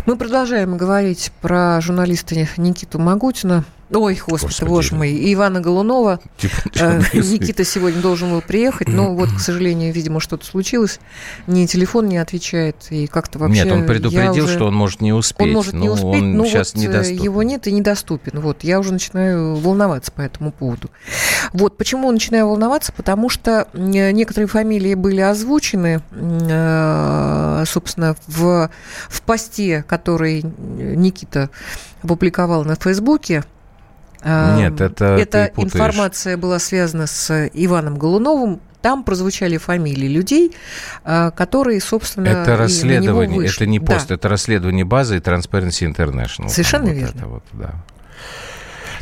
[0.06, 3.64] Мы продолжаем говорить про журналиста Никиту Магутина.
[3.94, 4.68] Ой, господи, Господи.
[4.68, 6.20] боже мой, и Ивана Голунова.
[6.38, 7.00] Типа, Э.
[7.14, 10.98] Никита сегодня должен был приехать, но вот, к сожалению, видимо, что-то случилось.
[11.46, 13.64] Ни телефон не отвечает, и как-то вообще...
[13.64, 15.46] Нет, он предупредил, уже- что он может не успеть.
[15.46, 17.22] он может не Ну, успеть, он но сейчас вот э, недоступен.
[17.22, 18.40] его нет и недоступен.
[18.40, 20.90] Вот, я уже начинаю волноваться по этому поводу.
[21.52, 22.92] Вот, почему начинаю волноваться?
[22.92, 28.70] Потому что м, некоторые фамилии были озвучены, э, собственно, в,
[29.08, 31.50] в посте, который Никита
[32.02, 33.44] опубликовал на Фейсбуке.
[34.24, 38.60] Э, Нет, это Эта информация была связана с Иваном Голуновым.
[38.82, 40.54] Там прозвучали фамилии людей,
[41.04, 43.56] э, которые, собственно, Это расследование, вышли.
[43.56, 43.94] это не Да.
[43.94, 46.48] пост, это расследование базы и Transparency International.
[46.48, 47.18] Совершенно Вот верно.
[47.18, 47.70] это вот, да.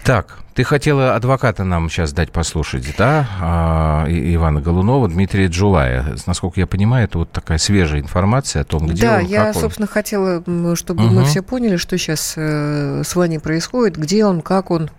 [0.05, 6.17] Так, ты хотела адвоката нам сейчас дать послушать, да, а, Ивана Голунова, Дмитрия Джулая.
[6.27, 9.55] Насколько я понимаю, это вот такая свежая информация о том, где да, он, я, он.
[9.55, 10.43] собственно, хотела,
[10.75, 11.15] чтобы Мгм.
[11.15, 14.91] мы все поняли, что сейчас э, с Ваней происходит, где он, как он.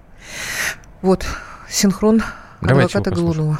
[1.01, 1.25] Вот,
[1.69, 2.21] синхрон
[2.61, 3.15] Давайте адвоката.
[3.15, 3.59] Голунова.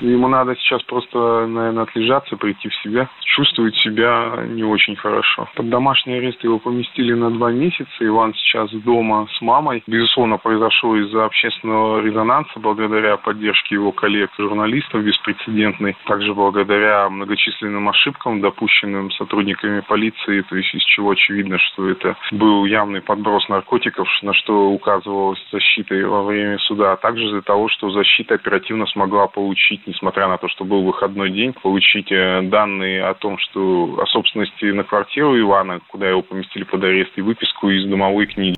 [0.00, 3.08] Ему надо сейчас просто, наверное, отлежаться, прийти в себя.
[3.22, 5.48] Чувствует себя не очень хорошо.
[5.54, 7.90] Под домашний арест его поместили на два месяца.
[8.00, 9.82] Иван сейчас дома с мамой.
[9.86, 15.96] Безусловно, произошло из-за общественного резонанса, благодаря поддержке его коллег, журналистов беспрецедентной.
[16.06, 22.64] Также благодаря многочисленным ошибкам, допущенным сотрудниками полиции, то есть из чего очевидно, что это был
[22.64, 27.90] явный подброс наркотиков, на что указывалась защита во время суда, а также из-за того, что
[27.90, 33.14] защита оперативно смогла получить, несмотря на то, что был выходной день, получить э, данные о
[33.14, 37.88] том, что о собственности на квартиру Ивана, куда его поместили под арест, и выписку из
[37.88, 38.56] домовой книги.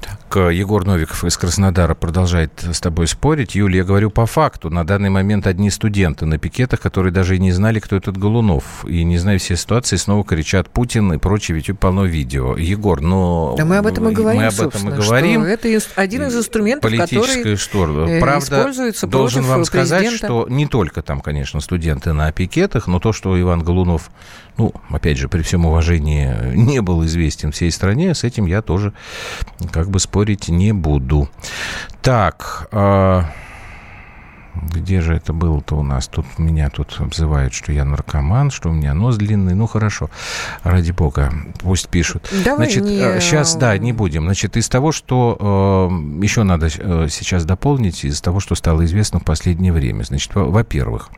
[0.00, 3.54] Так, э, Егор Новиков из Краснодара продолжает с тобой спорить.
[3.54, 4.70] Юлия, я говорю по факту.
[4.70, 8.84] На данный момент одни студенты на пикетах, которые даже и не знали, кто этот Голунов.
[8.86, 12.56] И не зная все ситуации, снова кричат Путин и прочее, ведь полно видео.
[12.56, 13.54] Егор, но...
[13.56, 15.42] Да мы об этом и говорим, Мы об этом и говорим.
[15.42, 18.08] это один из инструментов, Политическое который что?
[18.08, 20.26] э, Правда, должен вам сказать, президента.
[20.26, 24.10] что не только там, конечно, студенты на пикетах, но то, что Иван Голунов,
[24.56, 28.92] ну, опять же, при всем уважении, не был известен всей стране, с этим я тоже
[29.72, 31.28] как бы спорить не буду.
[32.02, 33.24] Так, а,
[34.54, 36.06] где же это было-то у нас?
[36.06, 39.54] Тут меня тут обзывают, что я наркоман, что у меня нос длинный.
[39.54, 40.10] Ну, хорошо,
[40.62, 42.28] ради бога, пусть пишут.
[42.44, 44.24] Давай Значит, не- сейчас, да, не будем.
[44.24, 49.18] Значит, из того, что э, еще надо э, сейчас дополнить, из того, что стало известно
[49.18, 50.04] в последнее время.
[50.04, 51.10] Значит, во- во-первых,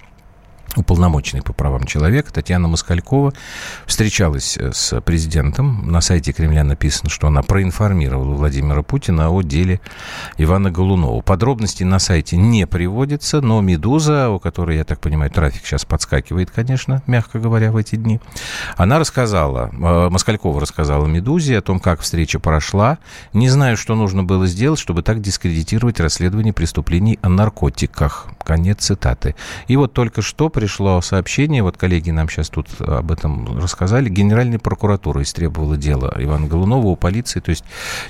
[0.76, 3.32] уполномоченный по правам человека Татьяна Москалькова
[3.86, 5.90] встречалась э, с президентом.
[5.90, 9.80] На сайте Кремля написано, что она проинформировала Владимира Путина о деле
[10.38, 11.20] Ивана Голунова.
[11.22, 16.50] Подробности на сайте не приводятся, но «Медуза», у которой, я так понимаю, трафик сейчас подскакивает,
[16.50, 18.20] конечно, мягко говоря, в эти дни,
[18.76, 22.98] она рассказала, э, Москалькова рассказала «Медузе» о том, как встреча прошла.
[23.32, 28.26] Не знаю, что нужно было сделать, чтобы так дискредитировать расследование преступлений о наркотиках.
[28.44, 29.34] Конец цитаты.
[29.66, 34.58] И вот только что пришло сообщение, вот коллеги нам сейчас тут об этом рассказали, Генеральная
[34.58, 37.62] прокуратура истребовала дело Ивана Голунова у полиции, то есть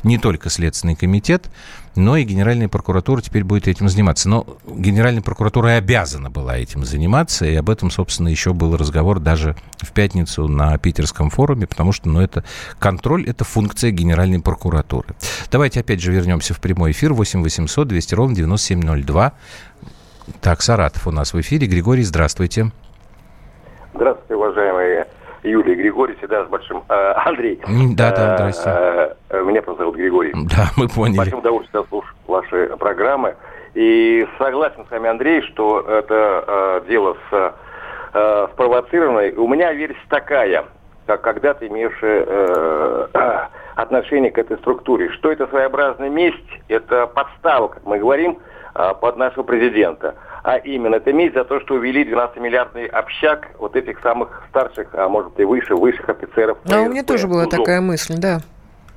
[0.04, 1.50] не только Следственный комитет,
[1.96, 4.30] но и Генеральная прокуратура теперь будет этим заниматься.
[4.30, 9.20] Но Генеральная прокуратура и обязана была этим заниматься, и об этом, собственно, еще был разговор
[9.20, 12.42] даже в пятницу на питерском форуме, потому что, ну, это
[12.78, 15.14] контроль, это функция Генеральной прокуратуры.
[15.50, 19.34] Давайте опять же вернемся в прямой эфир 8 800 200 ровно 9702.
[20.40, 21.66] Так, Саратов у нас в эфире.
[21.66, 22.66] Григорий, здравствуйте.
[23.94, 25.06] Здравствуйте, уважаемые
[25.42, 26.82] Юлия Григорий, всегда с большим...
[26.88, 27.60] э, Андрей.
[27.66, 29.16] М, да-да, Э, здрасте.
[29.30, 30.32] э, Меня просто зовут Григорий.
[30.34, 31.18] Да, мы поняли.
[31.18, 33.36] большим удовольствием слушаю ваши программы.
[33.74, 36.44] И согласен с вами, Андрей, что это
[36.82, 37.54] э, дело с,
[38.14, 39.32] э, спровоцированное.
[39.36, 40.64] У меня версия такая,
[41.06, 47.84] как когда-то имевшая э, отношение к этой структуре, что это своеобразная месть, это подстава, как
[47.86, 48.36] мы говорим, э,
[49.00, 50.14] под нашего президента.
[50.42, 55.08] А именно, это месть за то, что увели 12-миллиардный общак вот этих самых старших, а
[55.08, 56.58] может и выше, высших офицеров.
[56.70, 58.40] А у меня тоже была такая мысль, да.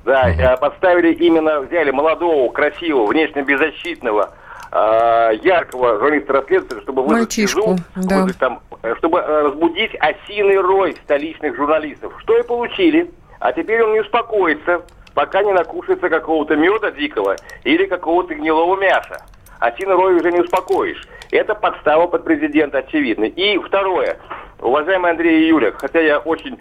[0.04, 4.30] Да, э, подставили именно, взяли молодого, красивого, внешне беззащитного,
[4.72, 8.16] э, яркого журналиста-расследователя, чтобы вызвать Мальчишку, СИЗО, да.
[8.16, 12.12] вызвать там, э, чтобы э, разбудить осиный рой столичных журналистов.
[12.18, 13.10] Что и получили.
[13.40, 14.82] А теперь он не успокоится,
[15.14, 19.24] пока не накушается какого-то меда дикого или какого-то гнилого мяса.
[19.60, 21.02] Осиный рой уже не успокоишь.
[21.30, 23.24] Это подстава под президента, очевидно.
[23.24, 24.16] И второе.
[24.60, 26.58] Уважаемый Андрей и Юля, хотя я очень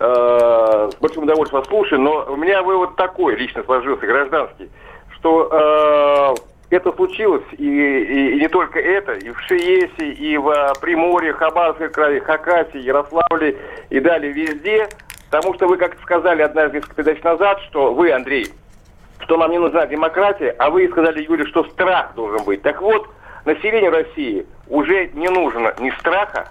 [0.00, 4.70] э, с большим удовольствием вас слушаю, но у меня вывод такой лично сложился, гражданский,
[5.16, 6.34] что
[6.70, 10.72] э, это случилось, и, и- и не только это, и в Шиесе, и в э,
[10.80, 13.56] Приморье, Хабаровском крае, Хакасии, Ярославле
[13.90, 14.88] и далее везде,
[15.30, 18.46] потому что вы как сказали однажды несколько передач назад, что вы, Андрей,
[19.22, 22.62] что нам не нужна демократия, а вы сказали, Юля, что страх должен быть.
[22.62, 23.08] Так вот,
[23.44, 26.50] населению России уже не нужно ни страха,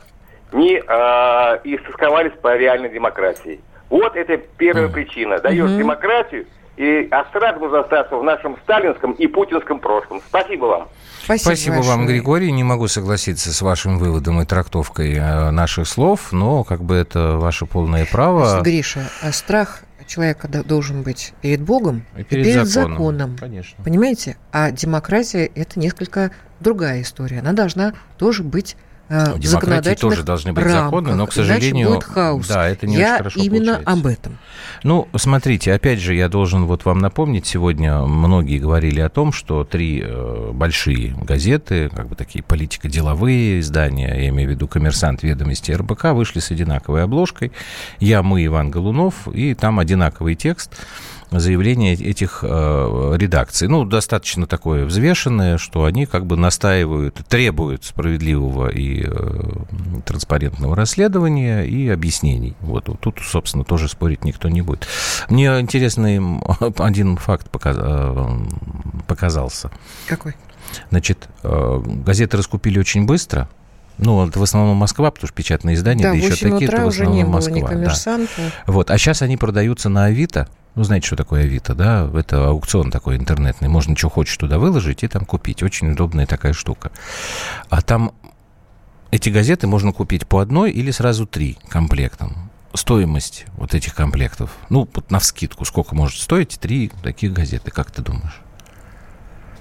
[0.51, 3.61] ни э, и стосковались по реальной демократии.
[3.89, 5.39] Вот это первая причина.
[5.39, 6.45] Даешь демократию,
[6.77, 10.21] и, а страх должен остаться в нашем сталинском и путинском прошлом.
[10.27, 10.87] Спасибо вам.
[11.23, 12.07] Спасибо, Спасибо вам.
[12.07, 12.51] Григорий.
[12.51, 17.37] Не могу согласиться с вашим выводом и трактовкой э, наших слов, но как бы это
[17.37, 18.61] ваше полное право.
[18.61, 22.93] Гриша, а страх человека до- должен быть перед Богом И перед законом.
[22.97, 23.37] законом.
[23.39, 23.81] Конечно.
[23.83, 24.37] Понимаете?
[24.51, 27.39] А демократия– это несколько другая история.
[27.39, 28.75] Она должна тоже быть
[29.11, 32.47] В демократии тоже должны быть законы, но, к сожалению, будет хаос.
[32.47, 33.91] да, это не я очень хорошо именно получается.
[33.91, 34.37] об этом.
[34.83, 39.63] Ну, смотрите, опять же, я должен вот вам напомнить, сегодня многие говорили о том, что
[39.63, 45.71] три э, большие газеты, как бы такие политико-деловые издания, я имею в виду «Коммерсант», «Ведомости»,
[45.71, 47.51] РБК, вышли с одинаковой обложкой.
[47.99, 50.71] Я, мы, Иван Голунов, и там одинаковый текст
[51.39, 53.67] заявление этих э, редакций.
[53.67, 59.41] Ну, достаточно такое взвешенное, что они как бы настаивают, требуют справедливого и э,
[60.05, 62.55] транспарентного расследования и объяснений.
[62.59, 64.87] Вот, тут, собственно, тоже спорить никто не будет.
[65.29, 66.19] Мне интересный
[66.77, 68.37] один факт э,
[69.07, 69.71] показался.
[70.07, 70.35] Какой?
[70.89, 73.49] Значит, газеты раскупили очень быстро.
[73.97, 76.83] Ну, это в основном Москва, потому что печатные издания, Да, да, еще 8 такие, это
[76.83, 77.69] в основном Москва.
[77.71, 78.23] да.
[78.67, 80.47] Вот, а сейчас они продаются на Авито.
[80.75, 82.09] Ну, знаете, что такое Авито, да?
[82.13, 83.67] Это аукцион такой интернетный.
[83.67, 85.63] Можно что хочешь туда выложить и там купить.
[85.63, 86.91] Очень удобная такая штука.
[87.69, 88.13] А там
[89.11, 92.49] эти газеты можно купить по одной или сразу три комплектом.
[92.73, 97.91] Стоимость вот этих комплектов, ну, вот на вскидку, сколько может стоить три таких газеты, как
[97.91, 98.39] ты думаешь?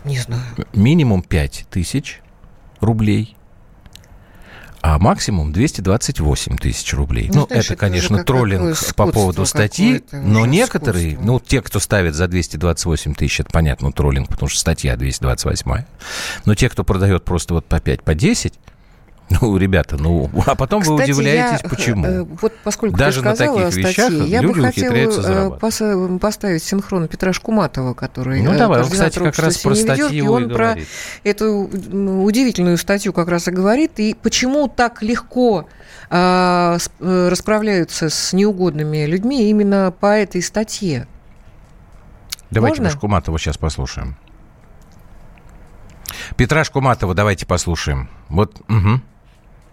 [0.04, 0.42] Не знаю.
[0.72, 2.20] Минимум 5 тысяч
[2.80, 3.36] рублей,
[4.82, 7.28] а максимум 228 тысяч рублей.
[7.32, 11.26] Ну, Ну, знаешь, это, конечно, троллинг по поводу статьи, но некоторые, скотство.
[11.26, 15.84] ну, те, кто ставит за 228 тысяч, это понятно, троллинг, потому что статья 228.
[16.44, 18.54] Но те, кто продает просто вот по 5, по 10,
[19.40, 22.04] ну, ребята, ну, а потом вы Кстати, удивляетесь, я, почему.
[22.06, 25.48] э, Вот поскольку Даже ты на таких о статье, вещах я люди бы хотела э,
[25.60, 30.32] пос- поставить синхрон Петра Шкуматова, который Ну, э, давай, он, кстати, как раз про статью
[30.32, 30.88] он и про говорит.
[31.22, 31.70] эту
[32.24, 35.68] удивительную статью как раз и говорит, и почему так легко
[36.10, 41.06] а, расправляются с неугодными людьми именно по этой статье.
[42.50, 42.96] Давайте можно?
[42.98, 44.16] Шкуматова сейчас послушаем.
[46.36, 48.08] Петра Шкуматова давайте послушаем.
[48.28, 49.02] Вот, мгм.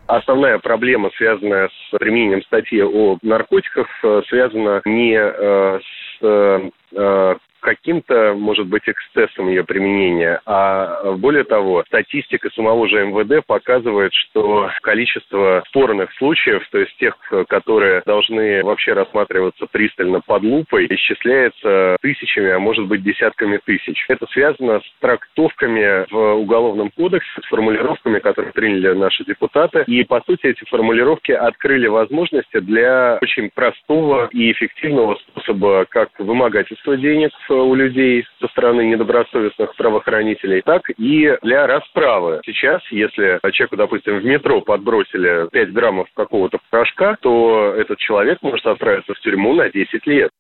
[0.08, 7.36] Основная проблема, связанная с применением статьи о наркотиках, э, связана не э, с э,
[7.68, 14.14] каким-то, может быть, эксцессом ее применения, а э, более того, статистика самого же МВД показывает,
[14.14, 20.88] что количество спорных случаев, то есть тех, э, которые должны вообще рассматриваться пристально под лупой,
[20.90, 24.06] исчисляется тысячами, а может быть десятками тысяч.
[24.08, 29.84] Это связано с трактовками в Уголовном кодексе, с формулировками, которые приняли наши депутаты.
[29.88, 36.96] И, по сути, эти формулировки открыли возможности для очень простого и эффективного способа как вымогательства
[36.96, 42.42] денег э, у людей со стороны недобросовестных правоохранителей, так и для расправы.
[42.46, 48.66] Сейчас, если человеку, допустим, в метро подбросили 5 граммов какого-то порошка, то этот человек может
[48.66, 50.32] отправиться в тюрьму на 10 лет.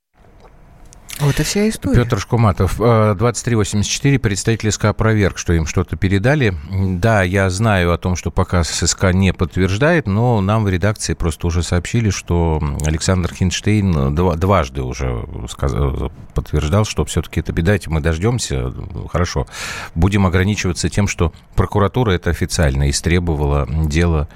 [1.20, 2.04] Вот и вся история.
[2.04, 6.54] Петр Шкуматов, э, 2384, представитель СК опроверг, что им что-то передали.
[6.72, 11.48] Да, я знаю о том, что пока СК не подтверждает, но нам в редакции просто
[11.48, 18.00] уже сообщили, что Александр Хинштейн два- дважды уже сказ- подтверждал, что все-таки это беда, мы
[18.00, 18.72] дождемся.
[19.12, 19.48] Хорошо.
[19.96, 24.28] Будем ограничиваться тем, что прокуратура это официально истребовала дело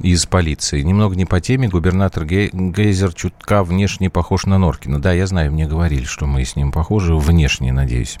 [0.00, 0.82] из полиции.
[0.82, 1.68] Немного не по теме.
[1.68, 5.00] Губернатор Ге- Гейзер чутка внешне похож на Норкина.
[5.00, 7.14] Да, я знаю, мне говорили, что мы с ним похожи.
[7.14, 8.18] Внешне, надеюсь.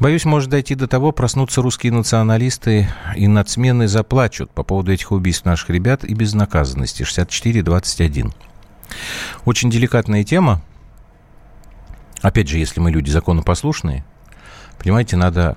[0.00, 5.44] Боюсь, может дойти до того, проснутся русские националисты и нацмены заплачут по поводу этих убийств
[5.44, 7.02] наших ребят и безнаказанности.
[7.02, 8.32] 64-21.
[9.44, 10.62] Очень деликатная тема.
[12.20, 14.04] Опять же, если мы люди законопослушные,
[14.78, 15.56] понимаете, надо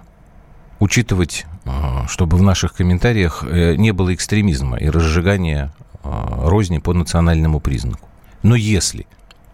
[0.80, 1.46] учитывать,
[2.08, 6.10] чтобы в наших комментариях э, не было экстремизма и разжигания э,
[6.46, 8.10] розни по национальному признаку.
[8.44, 9.06] Но если,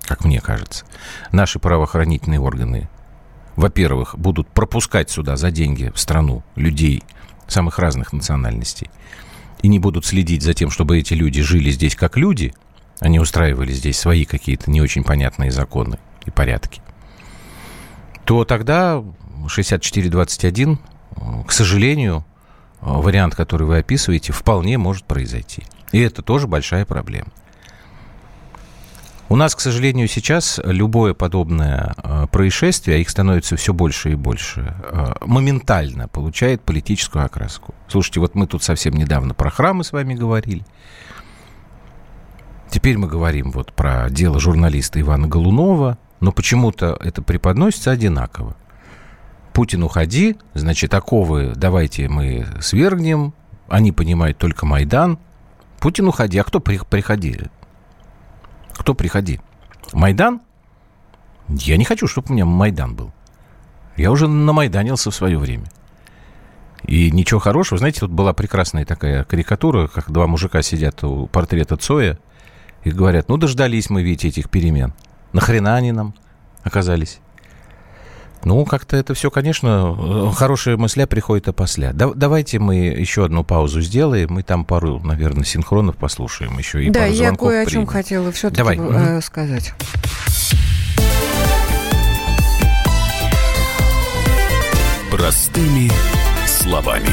[0.04, 0.86] как мне кажется,
[1.32, 2.90] наши правоохранительные органы,
[3.56, 7.04] во-первых, будут пропускать сюда за деньги в страну людей
[7.48, 8.90] самых разных национальностей
[9.62, 12.54] и не будут следить за тем, чтобы эти люди жили здесь как люди,
[13.00, 16.82] а не устраивали здесь свои какие-то не очень понятные законы и порядки,
[18.26, 19.04] то тогда
[19.48, 20.80] 6421
[21.48, 22.26] к сожалению,
[22.82, 25.64] вариант, который вы описываете, вполне может произойти.
[25.92, 27.30] И это тоже большая проблема.
[29.30, 34.16] У нас, к сожалению, сейчас любое подобное э, происшествие, а их становится все больше и
[34.16, 37.76] больше, э, моментально получает политическую окраску.
[37.90, 40.64] Слушайте, вот мы тут совсем недавно про храмы с вами говорили.
[42.70, 48.56] Теперь мы говорим вот про дело журналиста Ивана Голунова, но почему-то это преподносится одинаково.
[49.58, 53.34] Путин, уходи, значит, оковы давайте мы свергнем,
[53.68, 55.18] они понимают только Майдан.
[55.80, 57.40] Путин, уходи, а кто при, приходи?
[58.74, 59.40] Кто приходи?
[59.94, 60.42] Майдан?
[61.50, 63.12] Я не хочу, чтобы у меня Майдан был.
[63.96, 65.66] Я уже намайданился в свое время.
[66.84, 67.80] И ничего хорошего.
[67.80, 72.20] Знаете, тут была прекрасная такая карикатура, как два мужика сидят у портрета Цоя
[72.84, 74.94] и говорят, ну, дождались мы, видите, этих перемен.
[75.34, 76.14] Нахрена они нам
[76.62, 77.22] оказались?
[78.46, 81.92] Ну, как-то это все, конечно, хорошая мысля приходит опосля.
[81.94, 84.30] Да, давайте мы еще одну паузу сделаем.
[84.32, 86.84] Мы там пару, наверное, синхронов послушаем еще.
[86.84, 87.82] И да, пару я кое о примем.
[87.82, 88.78] чем хотела все-таки Давай.
[88.78, 89.74] э, сказать.
[95.12, 95.90] Простыми
[96.46, 97.10] словами.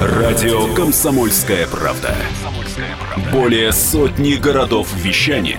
[0.00, 2.14] Радио «Комсомольская правда».
[3.32, 5.58] Более сотни городов вещания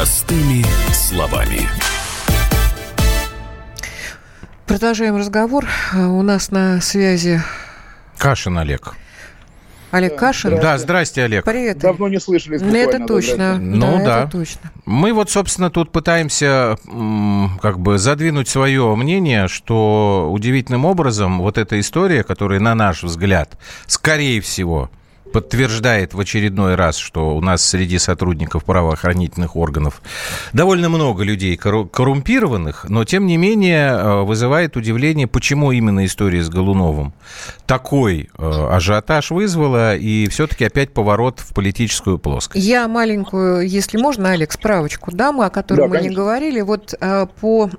[0.00, 1.68] Простыми словами.
[4.66, 5.66] Продолжаем разговор.
[5.92, 7.42] Э, У нас на связи
[8.16, 8.94] Кашин Олег.
[9.90, 10.58] Олег Кашин.
[10.58, 11.44] Да, здрасте, Олег.
[11.44, 11.80] Привет.
[11.80, 12.62] Давно не слышались.
[12.62, 13.56] Ну, Это да, точно.
[13.56, 13.76] здрасте.
[13.76, 14.22] Ну да.
[14.22, 14.72] это точно.
[14.86, 16.78] Мы вот, собственно, тут пытаемся
[17.60, 23.58] как бы задвинуть свое мнение, что удивительным образом вот эта история, которая, на наш взгляд,
[23.86, 24.88] скорее всего,
[25.32, 30.02] подтверждает в очередной раз, что у нас среди сотрудников правоохранительных органов
[30.52, 36.42] довольно много людей корру- коррумпированных, но тем не менее э, вызывает удивление, почему именно история
[36.42, 37.12] с Голуновым
[37.66, 42.64] такой э, ажиотаж вызвала и все-таки опять поворот в политическую плоскость.
[42.64, 46.22] Я маленькую, если можно, Олег, справочку дам, о которой Да, мы не конечно.
[46.22, 46.60] говорили.
[46.60, 47.70] Вот э, по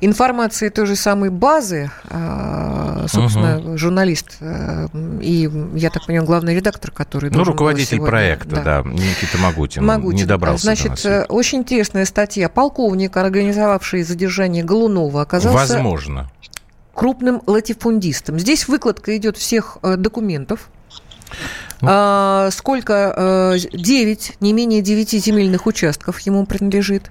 [0.00, 4.86] информации той же самой базы, э, собственно, журналист э,
[5.20, 10.16] и, я так понимаю, главный редактор, который Ну, руководитель сегодня- проекта, да, Никита Магутин, Могучин.
[10.16, 11.04] не добрался Значит, до нас.
[11.04, 12.48] э, очень интересная статья.
[12.48, 16.30] Полковник, организовавший задержание Голунова, оказался Возможно.
[16.94, 18.38] крупным латифундистом.
[18.38, 20.70] Здесь выкладка идет всех э, документов.
[21.82, 21.88] Ну.
[21.90, 23.54] А, сколько?
[23.72, 27.10] 9, не менее 9 земельных участков ему принадлежит.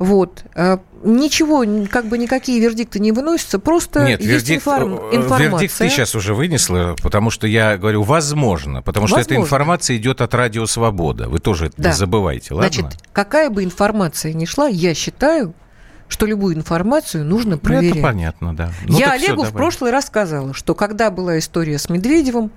[0.00, 0.42] Вот.
[0.56, 5.48] А, Ничего, как бы никакие вердикты не выносятся, просто Нет, есть вердикт, информ- э, информация.
[5.48, 9.46] вердикт ты сейчас уже вынесла, потому что я говорю возможно, потому что эта Возможно.
[9.46, 11.30] информация идет от Радио Свобода.
[11.30, 11.88] Вы тоже это Да.
[11.88, 12.70] не забывайте, ладно?
[12.70, 15.54] Значит, какая бы информация ни шла, я считаю,
[16.08, 17.92] что любую информацию нужно Ну, проверять.
[17.96, 18.70] это понятно, да.
[18.86, 19.52] Ну, Я Олегу в давай.
[19.52, 22.50] прошлый раз сказала, что когда была история с Медведевым,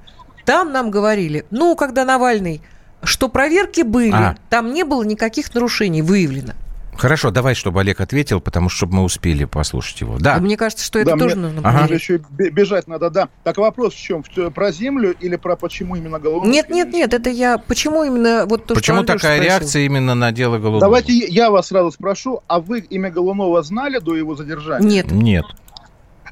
[0.44, 2.62] там нам говорили, ну, когда Навальный,
[3.04, 4.36] что проверки были, А.
[4.50, 6.52] там не было никаких нарушений выявлено.
[6.98, 10.18] Хорошо, давай, чтобы Олег ответил, потому что чтобы мы успели послушать его.
[10.20, 10.38] Да.
[10.40, 11.86] Мне кажется, что это Да, тоже мне- нужно Ага.
[11.86, 13.30] Мне еще бе- бежать надо, да.
[13.44, 14.24] Так вопрос в чем?
[14.54, 16.52] Про землю или про почему именно Голуновский?
[16.52, 17.58] Нет, нет, нет, это я...
[17.58, 19.44] Почему именно вот то, Почему что такая спросил?
[19.44, 20.82] реакция именно на дело Голубова?
[20.82, 24.88] Давайте я вас сразу спрошу, а вы имя Голунова знали до его задержания?
[24.88, 25.12] Нет.
[25.12, 25.46] Нет.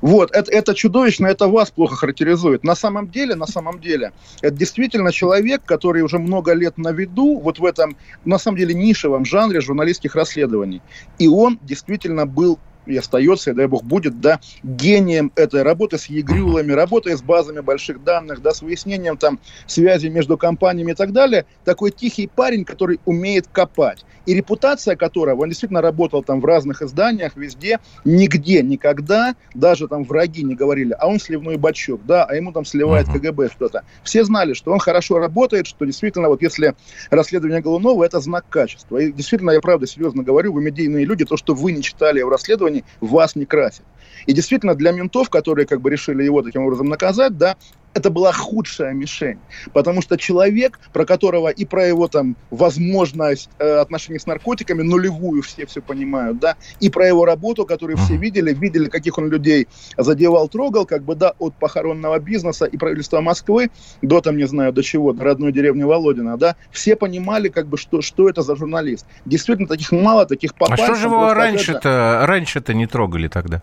[0.02, 2.64] Вот, это, это чудовищно, это вас плохо характеризует.
[2.64, 7.40] На самом деле, на самом деле, это действительно человек, который уже много лет на виду,
[7.40, 7.96] вот в этом,
[8.26, 10.82] на самом деле, нишевом жанре журналистских расследований.
[11.20, 16.06] И он действительно был и остается, и дай бог будет, да, гением этой работы с
[16.08, 21.12] егрюлами, работы с базами больших данных, да, с выяснением там связи между компаниями и так
[21.12, 21.46] далее.
[21.64, 24.06] Такой тихий парень, который умеет копать.
[24.26, 30.04] И репутация которого, он действительно работал там в разных изданиях, везде, нигде, никогда, даже там
[30.04, 33.08] враги не говорили, а он сливной бачок, да, а ему там сливает.
[33.08, 33.84] КГБ что-то.
[34.04, 36.76] Все знали, что он хорошо работает, что действительно, вот если
[37.10, 38.98] расследование Голунова, это знак качества.
[38.98, 42.30] И действительно, я правда серьезно говорю, вы медийные люди, то, что вы не читали его
[42.72, 43.84] расследований, вас не красит.
[44.26, 47.56] И действительно, для ментов, которые как бы решили его таким образом наказать, да,
[47.94, 49.40] это была худшая мишень.
[49.74, 55.42] Потому что человек, про которого и про его там возможность э, отношений с наркотиками, нулевую
[55.42, 59.68] все все понимают, да, и про его работу, которую все видели, видели, каких он людей
[59.98, 63.72] задевал, трогал, как бы, да, от похоронного бизнеса и правительства Москвы
[64.02, 67.78] до, там, не знаю, до чего, до родной деревни Володина, да, все понимали, как бы,
[67.78, 69.06] что, что это за журналист.
[69.26, 73.62] Действительно, таких мало, таких по А что же его раньше-то, раньше-то не трогали тогда?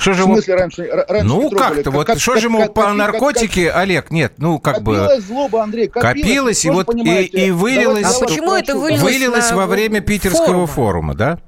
[0.00, 2.60] Что же в смысле раньше, р- раньше Ну, как-то, вот Как- что как- же ему
[2.62, 4.94] как- по как- наркотики, Олег, нет, ну, как бы...
[4.96, 6.14] Копилась злоба, Андрей, копилась.
[6.22, 10.46] Копилась, и вот и- и вылилась- А почему это вылилось Вылилось на во время питерского
[10.46, 10.66] форума?
[10.66, 11.38] форума, да?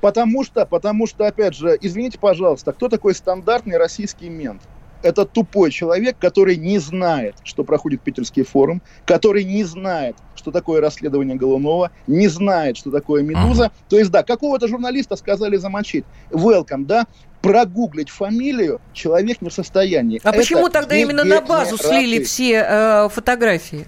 [0.00, 4.62] Потому что, потому что, опять же, извините, пожалуйста, кто такой стандартный российский мент?
[5.00, 10.80] это тупой человек, который не знает, что проходит Питерский форум, который не знает, что такое
[10.80, 13.66] расследование Голунова, не знает, что такое «Медуза».
[13.66, 13.72] Ага.
[13.88, 16.04] То есть, да, какого-то журналиста сказали замочить.
[16.32, 17.06] Welcome, да,
[17.42, 20.20] прогуглить фамилию человек не в состоянии.
[20.24, 23.86] А Это почему тогда именно на базу слили все э, фотографии?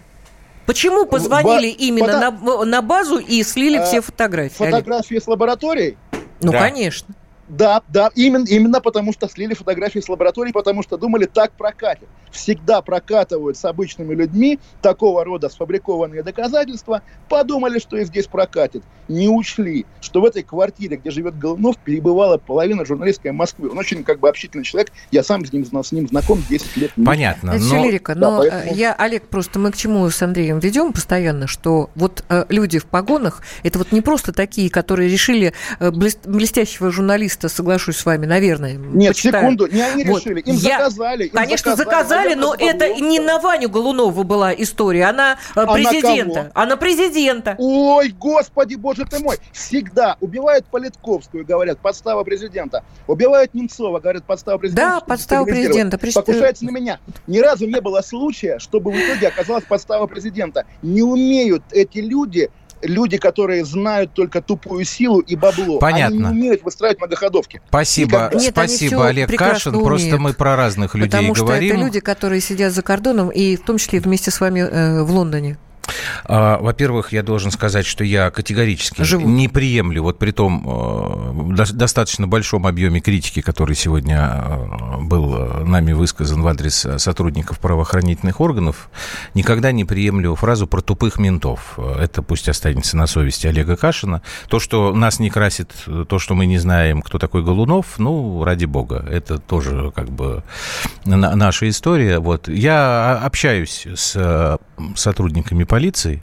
[0.67, 2.31] Почему позвонили Ба- именно пода...
[2.31, 4.55] на, на базу и слили а, все фотографии?
[4.55, 5.25] Фотографии Олег?
[5.25, 5.99] с лабораторией?
[6.43, 6.61] Ну, да.
[6.61, 7.15] конечно.
[7.51, 12.09] Да, да, именно, именно потому что слили фотографии с лаборатории, потому что думали, так прокатит.
[12.31, 18.85] Всегда прокатывают с обычными людьми такого рода сфабрикованные доказательства, подумали, что и здесь прокатит.
[19.09, 23.69] Не учли, что в этой квартире, где живет Голунов, перебывала половина журналистской Москвы.
[23.69, 26.93] Он очень как бы общительный человек, я сам с ним, с ним знаком 10 лет.
[27.05, 27.51] Понятно.
[27.51, 27.85] Это но...
[27.85, 28.75] лирика, но да, поэтому...
[28.77, 32.87] я, Олег, просто мы к чему с Андреем ведем постоянно, что вот э, люди в
[32.87, 38.27] погонах, это вот не просто такие, которые решили э, блестящего журналиста журналиста, соглашусь с вами,
[38.27, 38.75] наверное.
[38.75, 39.45] Нет, почитаю.
[39.45, 40.21] секунду, не они вот.
[40.21, 40.79] решили, им Я...
[40.79, 41.25] заказали.
[41.25, 45.73] Им Конечно, заказали, заказали но это не на Ваню Голунову была история, она э, а
[45.73, 46.51] президента.
[46.55, 47.55] А на президента.
[47.59, 49.39] Ой, господи, боже ты мой.
[49.53, 52.85] Всегда убивают Политковскую, говорят, подстава президента.
[53.07, 54.91] Убивают Немцова, говорят, подстава президента.
[54.91, 55.99] Да, подстава президента.
[55.99, 56.99] Покушается на меня.
[57.27, 60.65] Ни разу не было случая, чтобы в итоге оказалась подстава президента.
[60.83, 62.51] Не умеют эти люди
[62.83, 65.79] люди, которые знают только тупую силу и бабло.
[65.79, 66.29] Понятно.
[66.29, 67.61] Они не умеют выстраивать многоходовки.
[67.69, 69.75] Спасибо, Нет, спасибо, Олег Кашин.
[69.75, 71.47] Умеют, просто мы про разных людей потому говорим.
[71.47, 74.61] Потому что это люди, которые сидят за кордоном и в том числе вместе с вами
[74.61, 75.59] э, в Лондоне.
[76.25, 79.29] А, во-первых, я должен сказать, что я категорически Живу.
[79.29, 85.65] не приемлю, вот при том э, достаточно большом объеме критики, который сегодня э, был э,
[85.65, 88.91] нами высказан в адрес сотрудников правоохранительных органов,
[89.35, 91.79] никогда не приемлю фразу про тупых ментов.
[91.99, 94.23] Это пусть останется на совести Олега Кашина.
[94.49, 95.73] То, что нас не красит,
[96.09, 100.43] то, что мы не знаем, кто такой Голунов, ну, ради бога, это тоже как бы
[101.05, 102.19] наша история.
[102.19, 102.49] Вот.
[102.49, 104.59] Я общаюсь с
[104.95, 106.23] сотрудниками полиции, полиции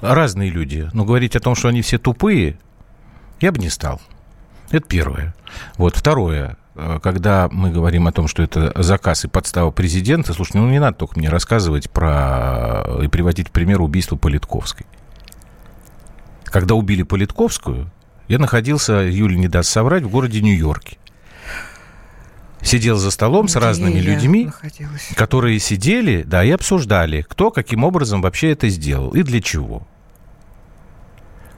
[0.00, 0.88] разные люди.
[0.94, 2.58] Но говорить о том, что они все тупые,
[3.40, 4.00] я бы не стал.
[4.70, 5.34] Это первое.
[5.76, 6.56] Вот второе.
[6.76, 10.78] Э, когда мы говорим о том, что это заказ и подстава президента, слушай, ну не
[10.78, 14.86] надо только мне рассказывать про и приводить в пример убийство Политковской.
[16.44, 17.90] Когда убили Политковскую,
[18.28, 20.96] я находился, Юля не даст соврать, в городе Нью-Йорке
[22.62, 25.08] сидел за столом с разными людьми, находилась.
[25.14, 29.86] которые сидели, да, и обсуждали, кто каким образом вообще это сделал и для чего.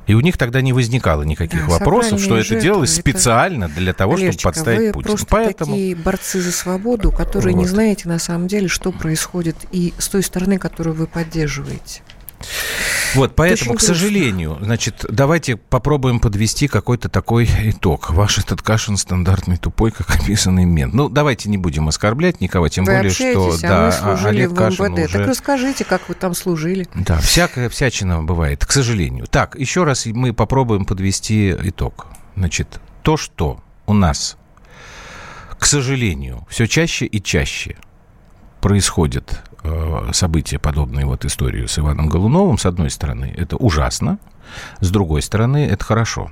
[0.07, 3.01] И у них тогда не возникало никаких да, вопросов, что это делалось это...
[3.01, 5.09] специально для того, Олежечка, чтобы подставить вы Путина.
[5.11, 5.73] Просто Поэтому...
[5.73, 7.63] такие борцы за свободу, которые вот.
[7.63, 12.03] не знаете на самом деле, что происходит и с той стороны, которую вы поддерживаете.
[13.15, 18.11] Вот, поэтому, к сожалению, значит, давайте попробуем подвести какой-то такой итог.
[18.11, 20.95] Ваш этот Кашин стандартный тупой, как описанный мент.
[20.95, 23.53] Ну, давайте не будем оскорблять никого, тем вы более, что...
[23.53, 25.05] А да, мы служили Олег в Кашин МВД.
[25.05, 25.19] Уже...
[25.19, 26.89] Так расскажите, как вы там служили.
[26.95, 29.27] Да, всякая всячина бывает, к сожалению.
[29.27, 32.07] Так, еще раз мы попробуем подвести итог.
[32.37, 34.37] Значит, то, что у нас,
[35.59, 37.77] к сожалению, все чаще и чаще
[38.61, 39.43] происходит
[40.13, 44.19] события, подобные вот историю с Иваном Голуновым, с одной стороны, это ужасно,
[44.81, 46.31] с другой стороны, это хорошо,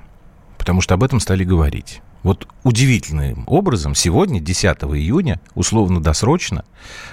[0.58, 2.02] потому что об этом стали говорить.
[2.22, 6.64] Вот удивительным образом сегодня, 10 июня, условно-досрочно,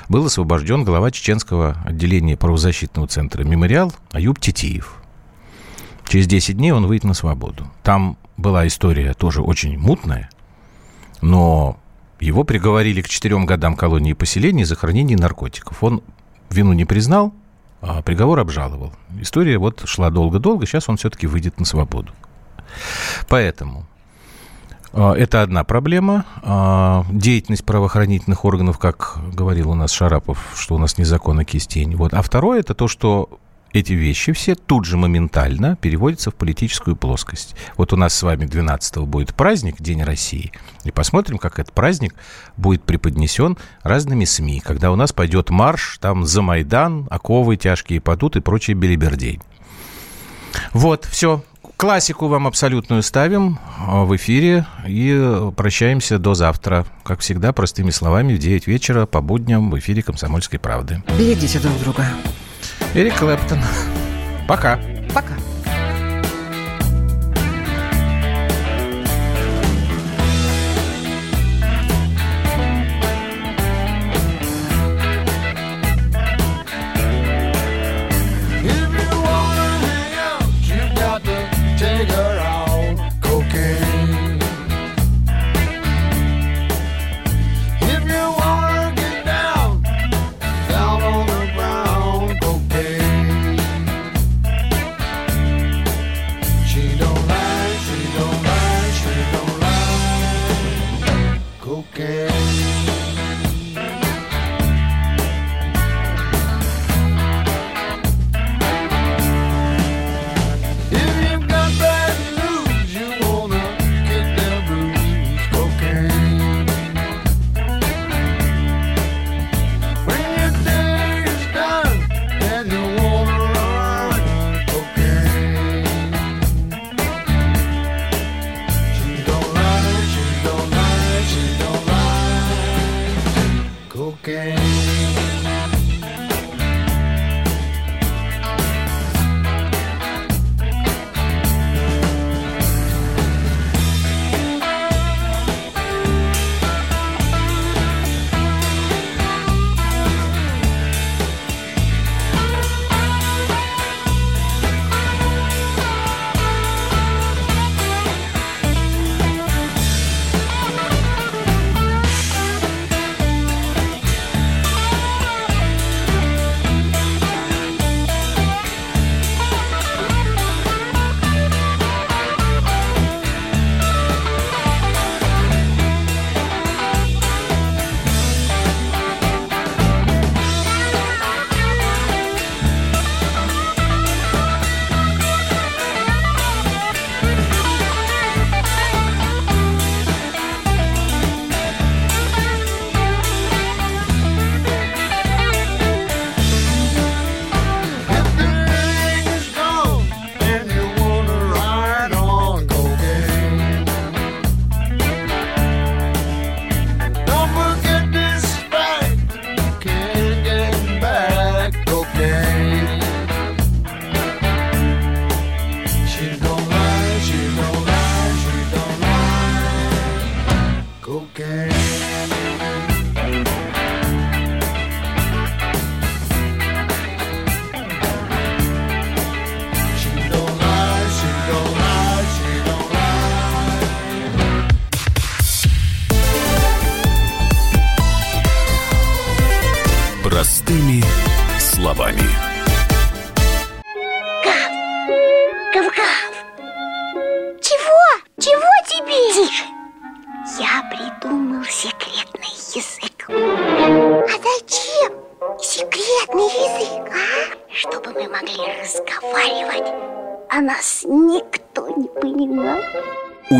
[0.09, 5.01] был освобожден глава чеченского отделения правозащитного центра «Мемориал» Аюб Титиев.
[6.09, 7.67] Через 10 дней он выйдет на свободу.
[7.83, 10.29] Там была история тоже очень мутная,
[11.21, 11.79] но
[12.19, 15.83] его приговорили к четырем годам колонии и поселения за хранение наркотиков.
[15.83, 16.01] Он
[16.49, 17.33] вину не признал,
[17.81, 18.93] а приговор обжаловал.
[19.19, 22.11] История вот шла долго-долго, сейчас он все-таки выйдет на свободу.
[23.27, 23.85] Поэтому
[24.93, 26.25] а, это одна проблема.
[26.41, 31.95] А, деятельность правоохранительных органов, как говорил у нас Шарапов, что у нас незаконно кистень.
[31.95, 32.13] Вот.
[32.13, 33.39] А второе, это то, что
[33.79, 37.55] эти вещи все тут же моментально переводятся в политическую плоскость.
[37.77, 40.51] Вот у нас с вами 12 будет праздник, День России,
[40.83, 42.15] и посмотрим, как этот праздник
[42.57, 48.35] будет преподнесен разными СМИ, когда у нас пойдет марш, там за Майдан, оковы тяжкие падут
[48.35, 49.39] и прочие белибердей.
[50.73, 51.43] Вот, все.
[51.75, 56.87] Классику вам абсолютную ставим а, в эфире и прощаемся до завтра.
[57.03, 61.03] Как всегда, простыми словами, в 9 вечера по будням в эфире «Комсомольской правды».
[61.19, 62.07] Берегите друг друга.
[62.93, 63.59] Эрик Клэптон.
[64.47, 64.79] Пока.
[65.13, 65.33] Пока.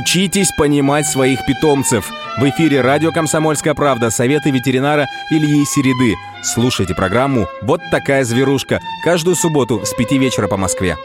[0.08, 2.10] Учитесь понимать своих питомцев.
[2.38, 6.16] В эфире радио «Комсомольская правда» советы ветеринара Ильи Середы.
[6.42, 10.96] Слушайте программу «Вот такая зверушка» каждую субботу с 5 вечера по Москве.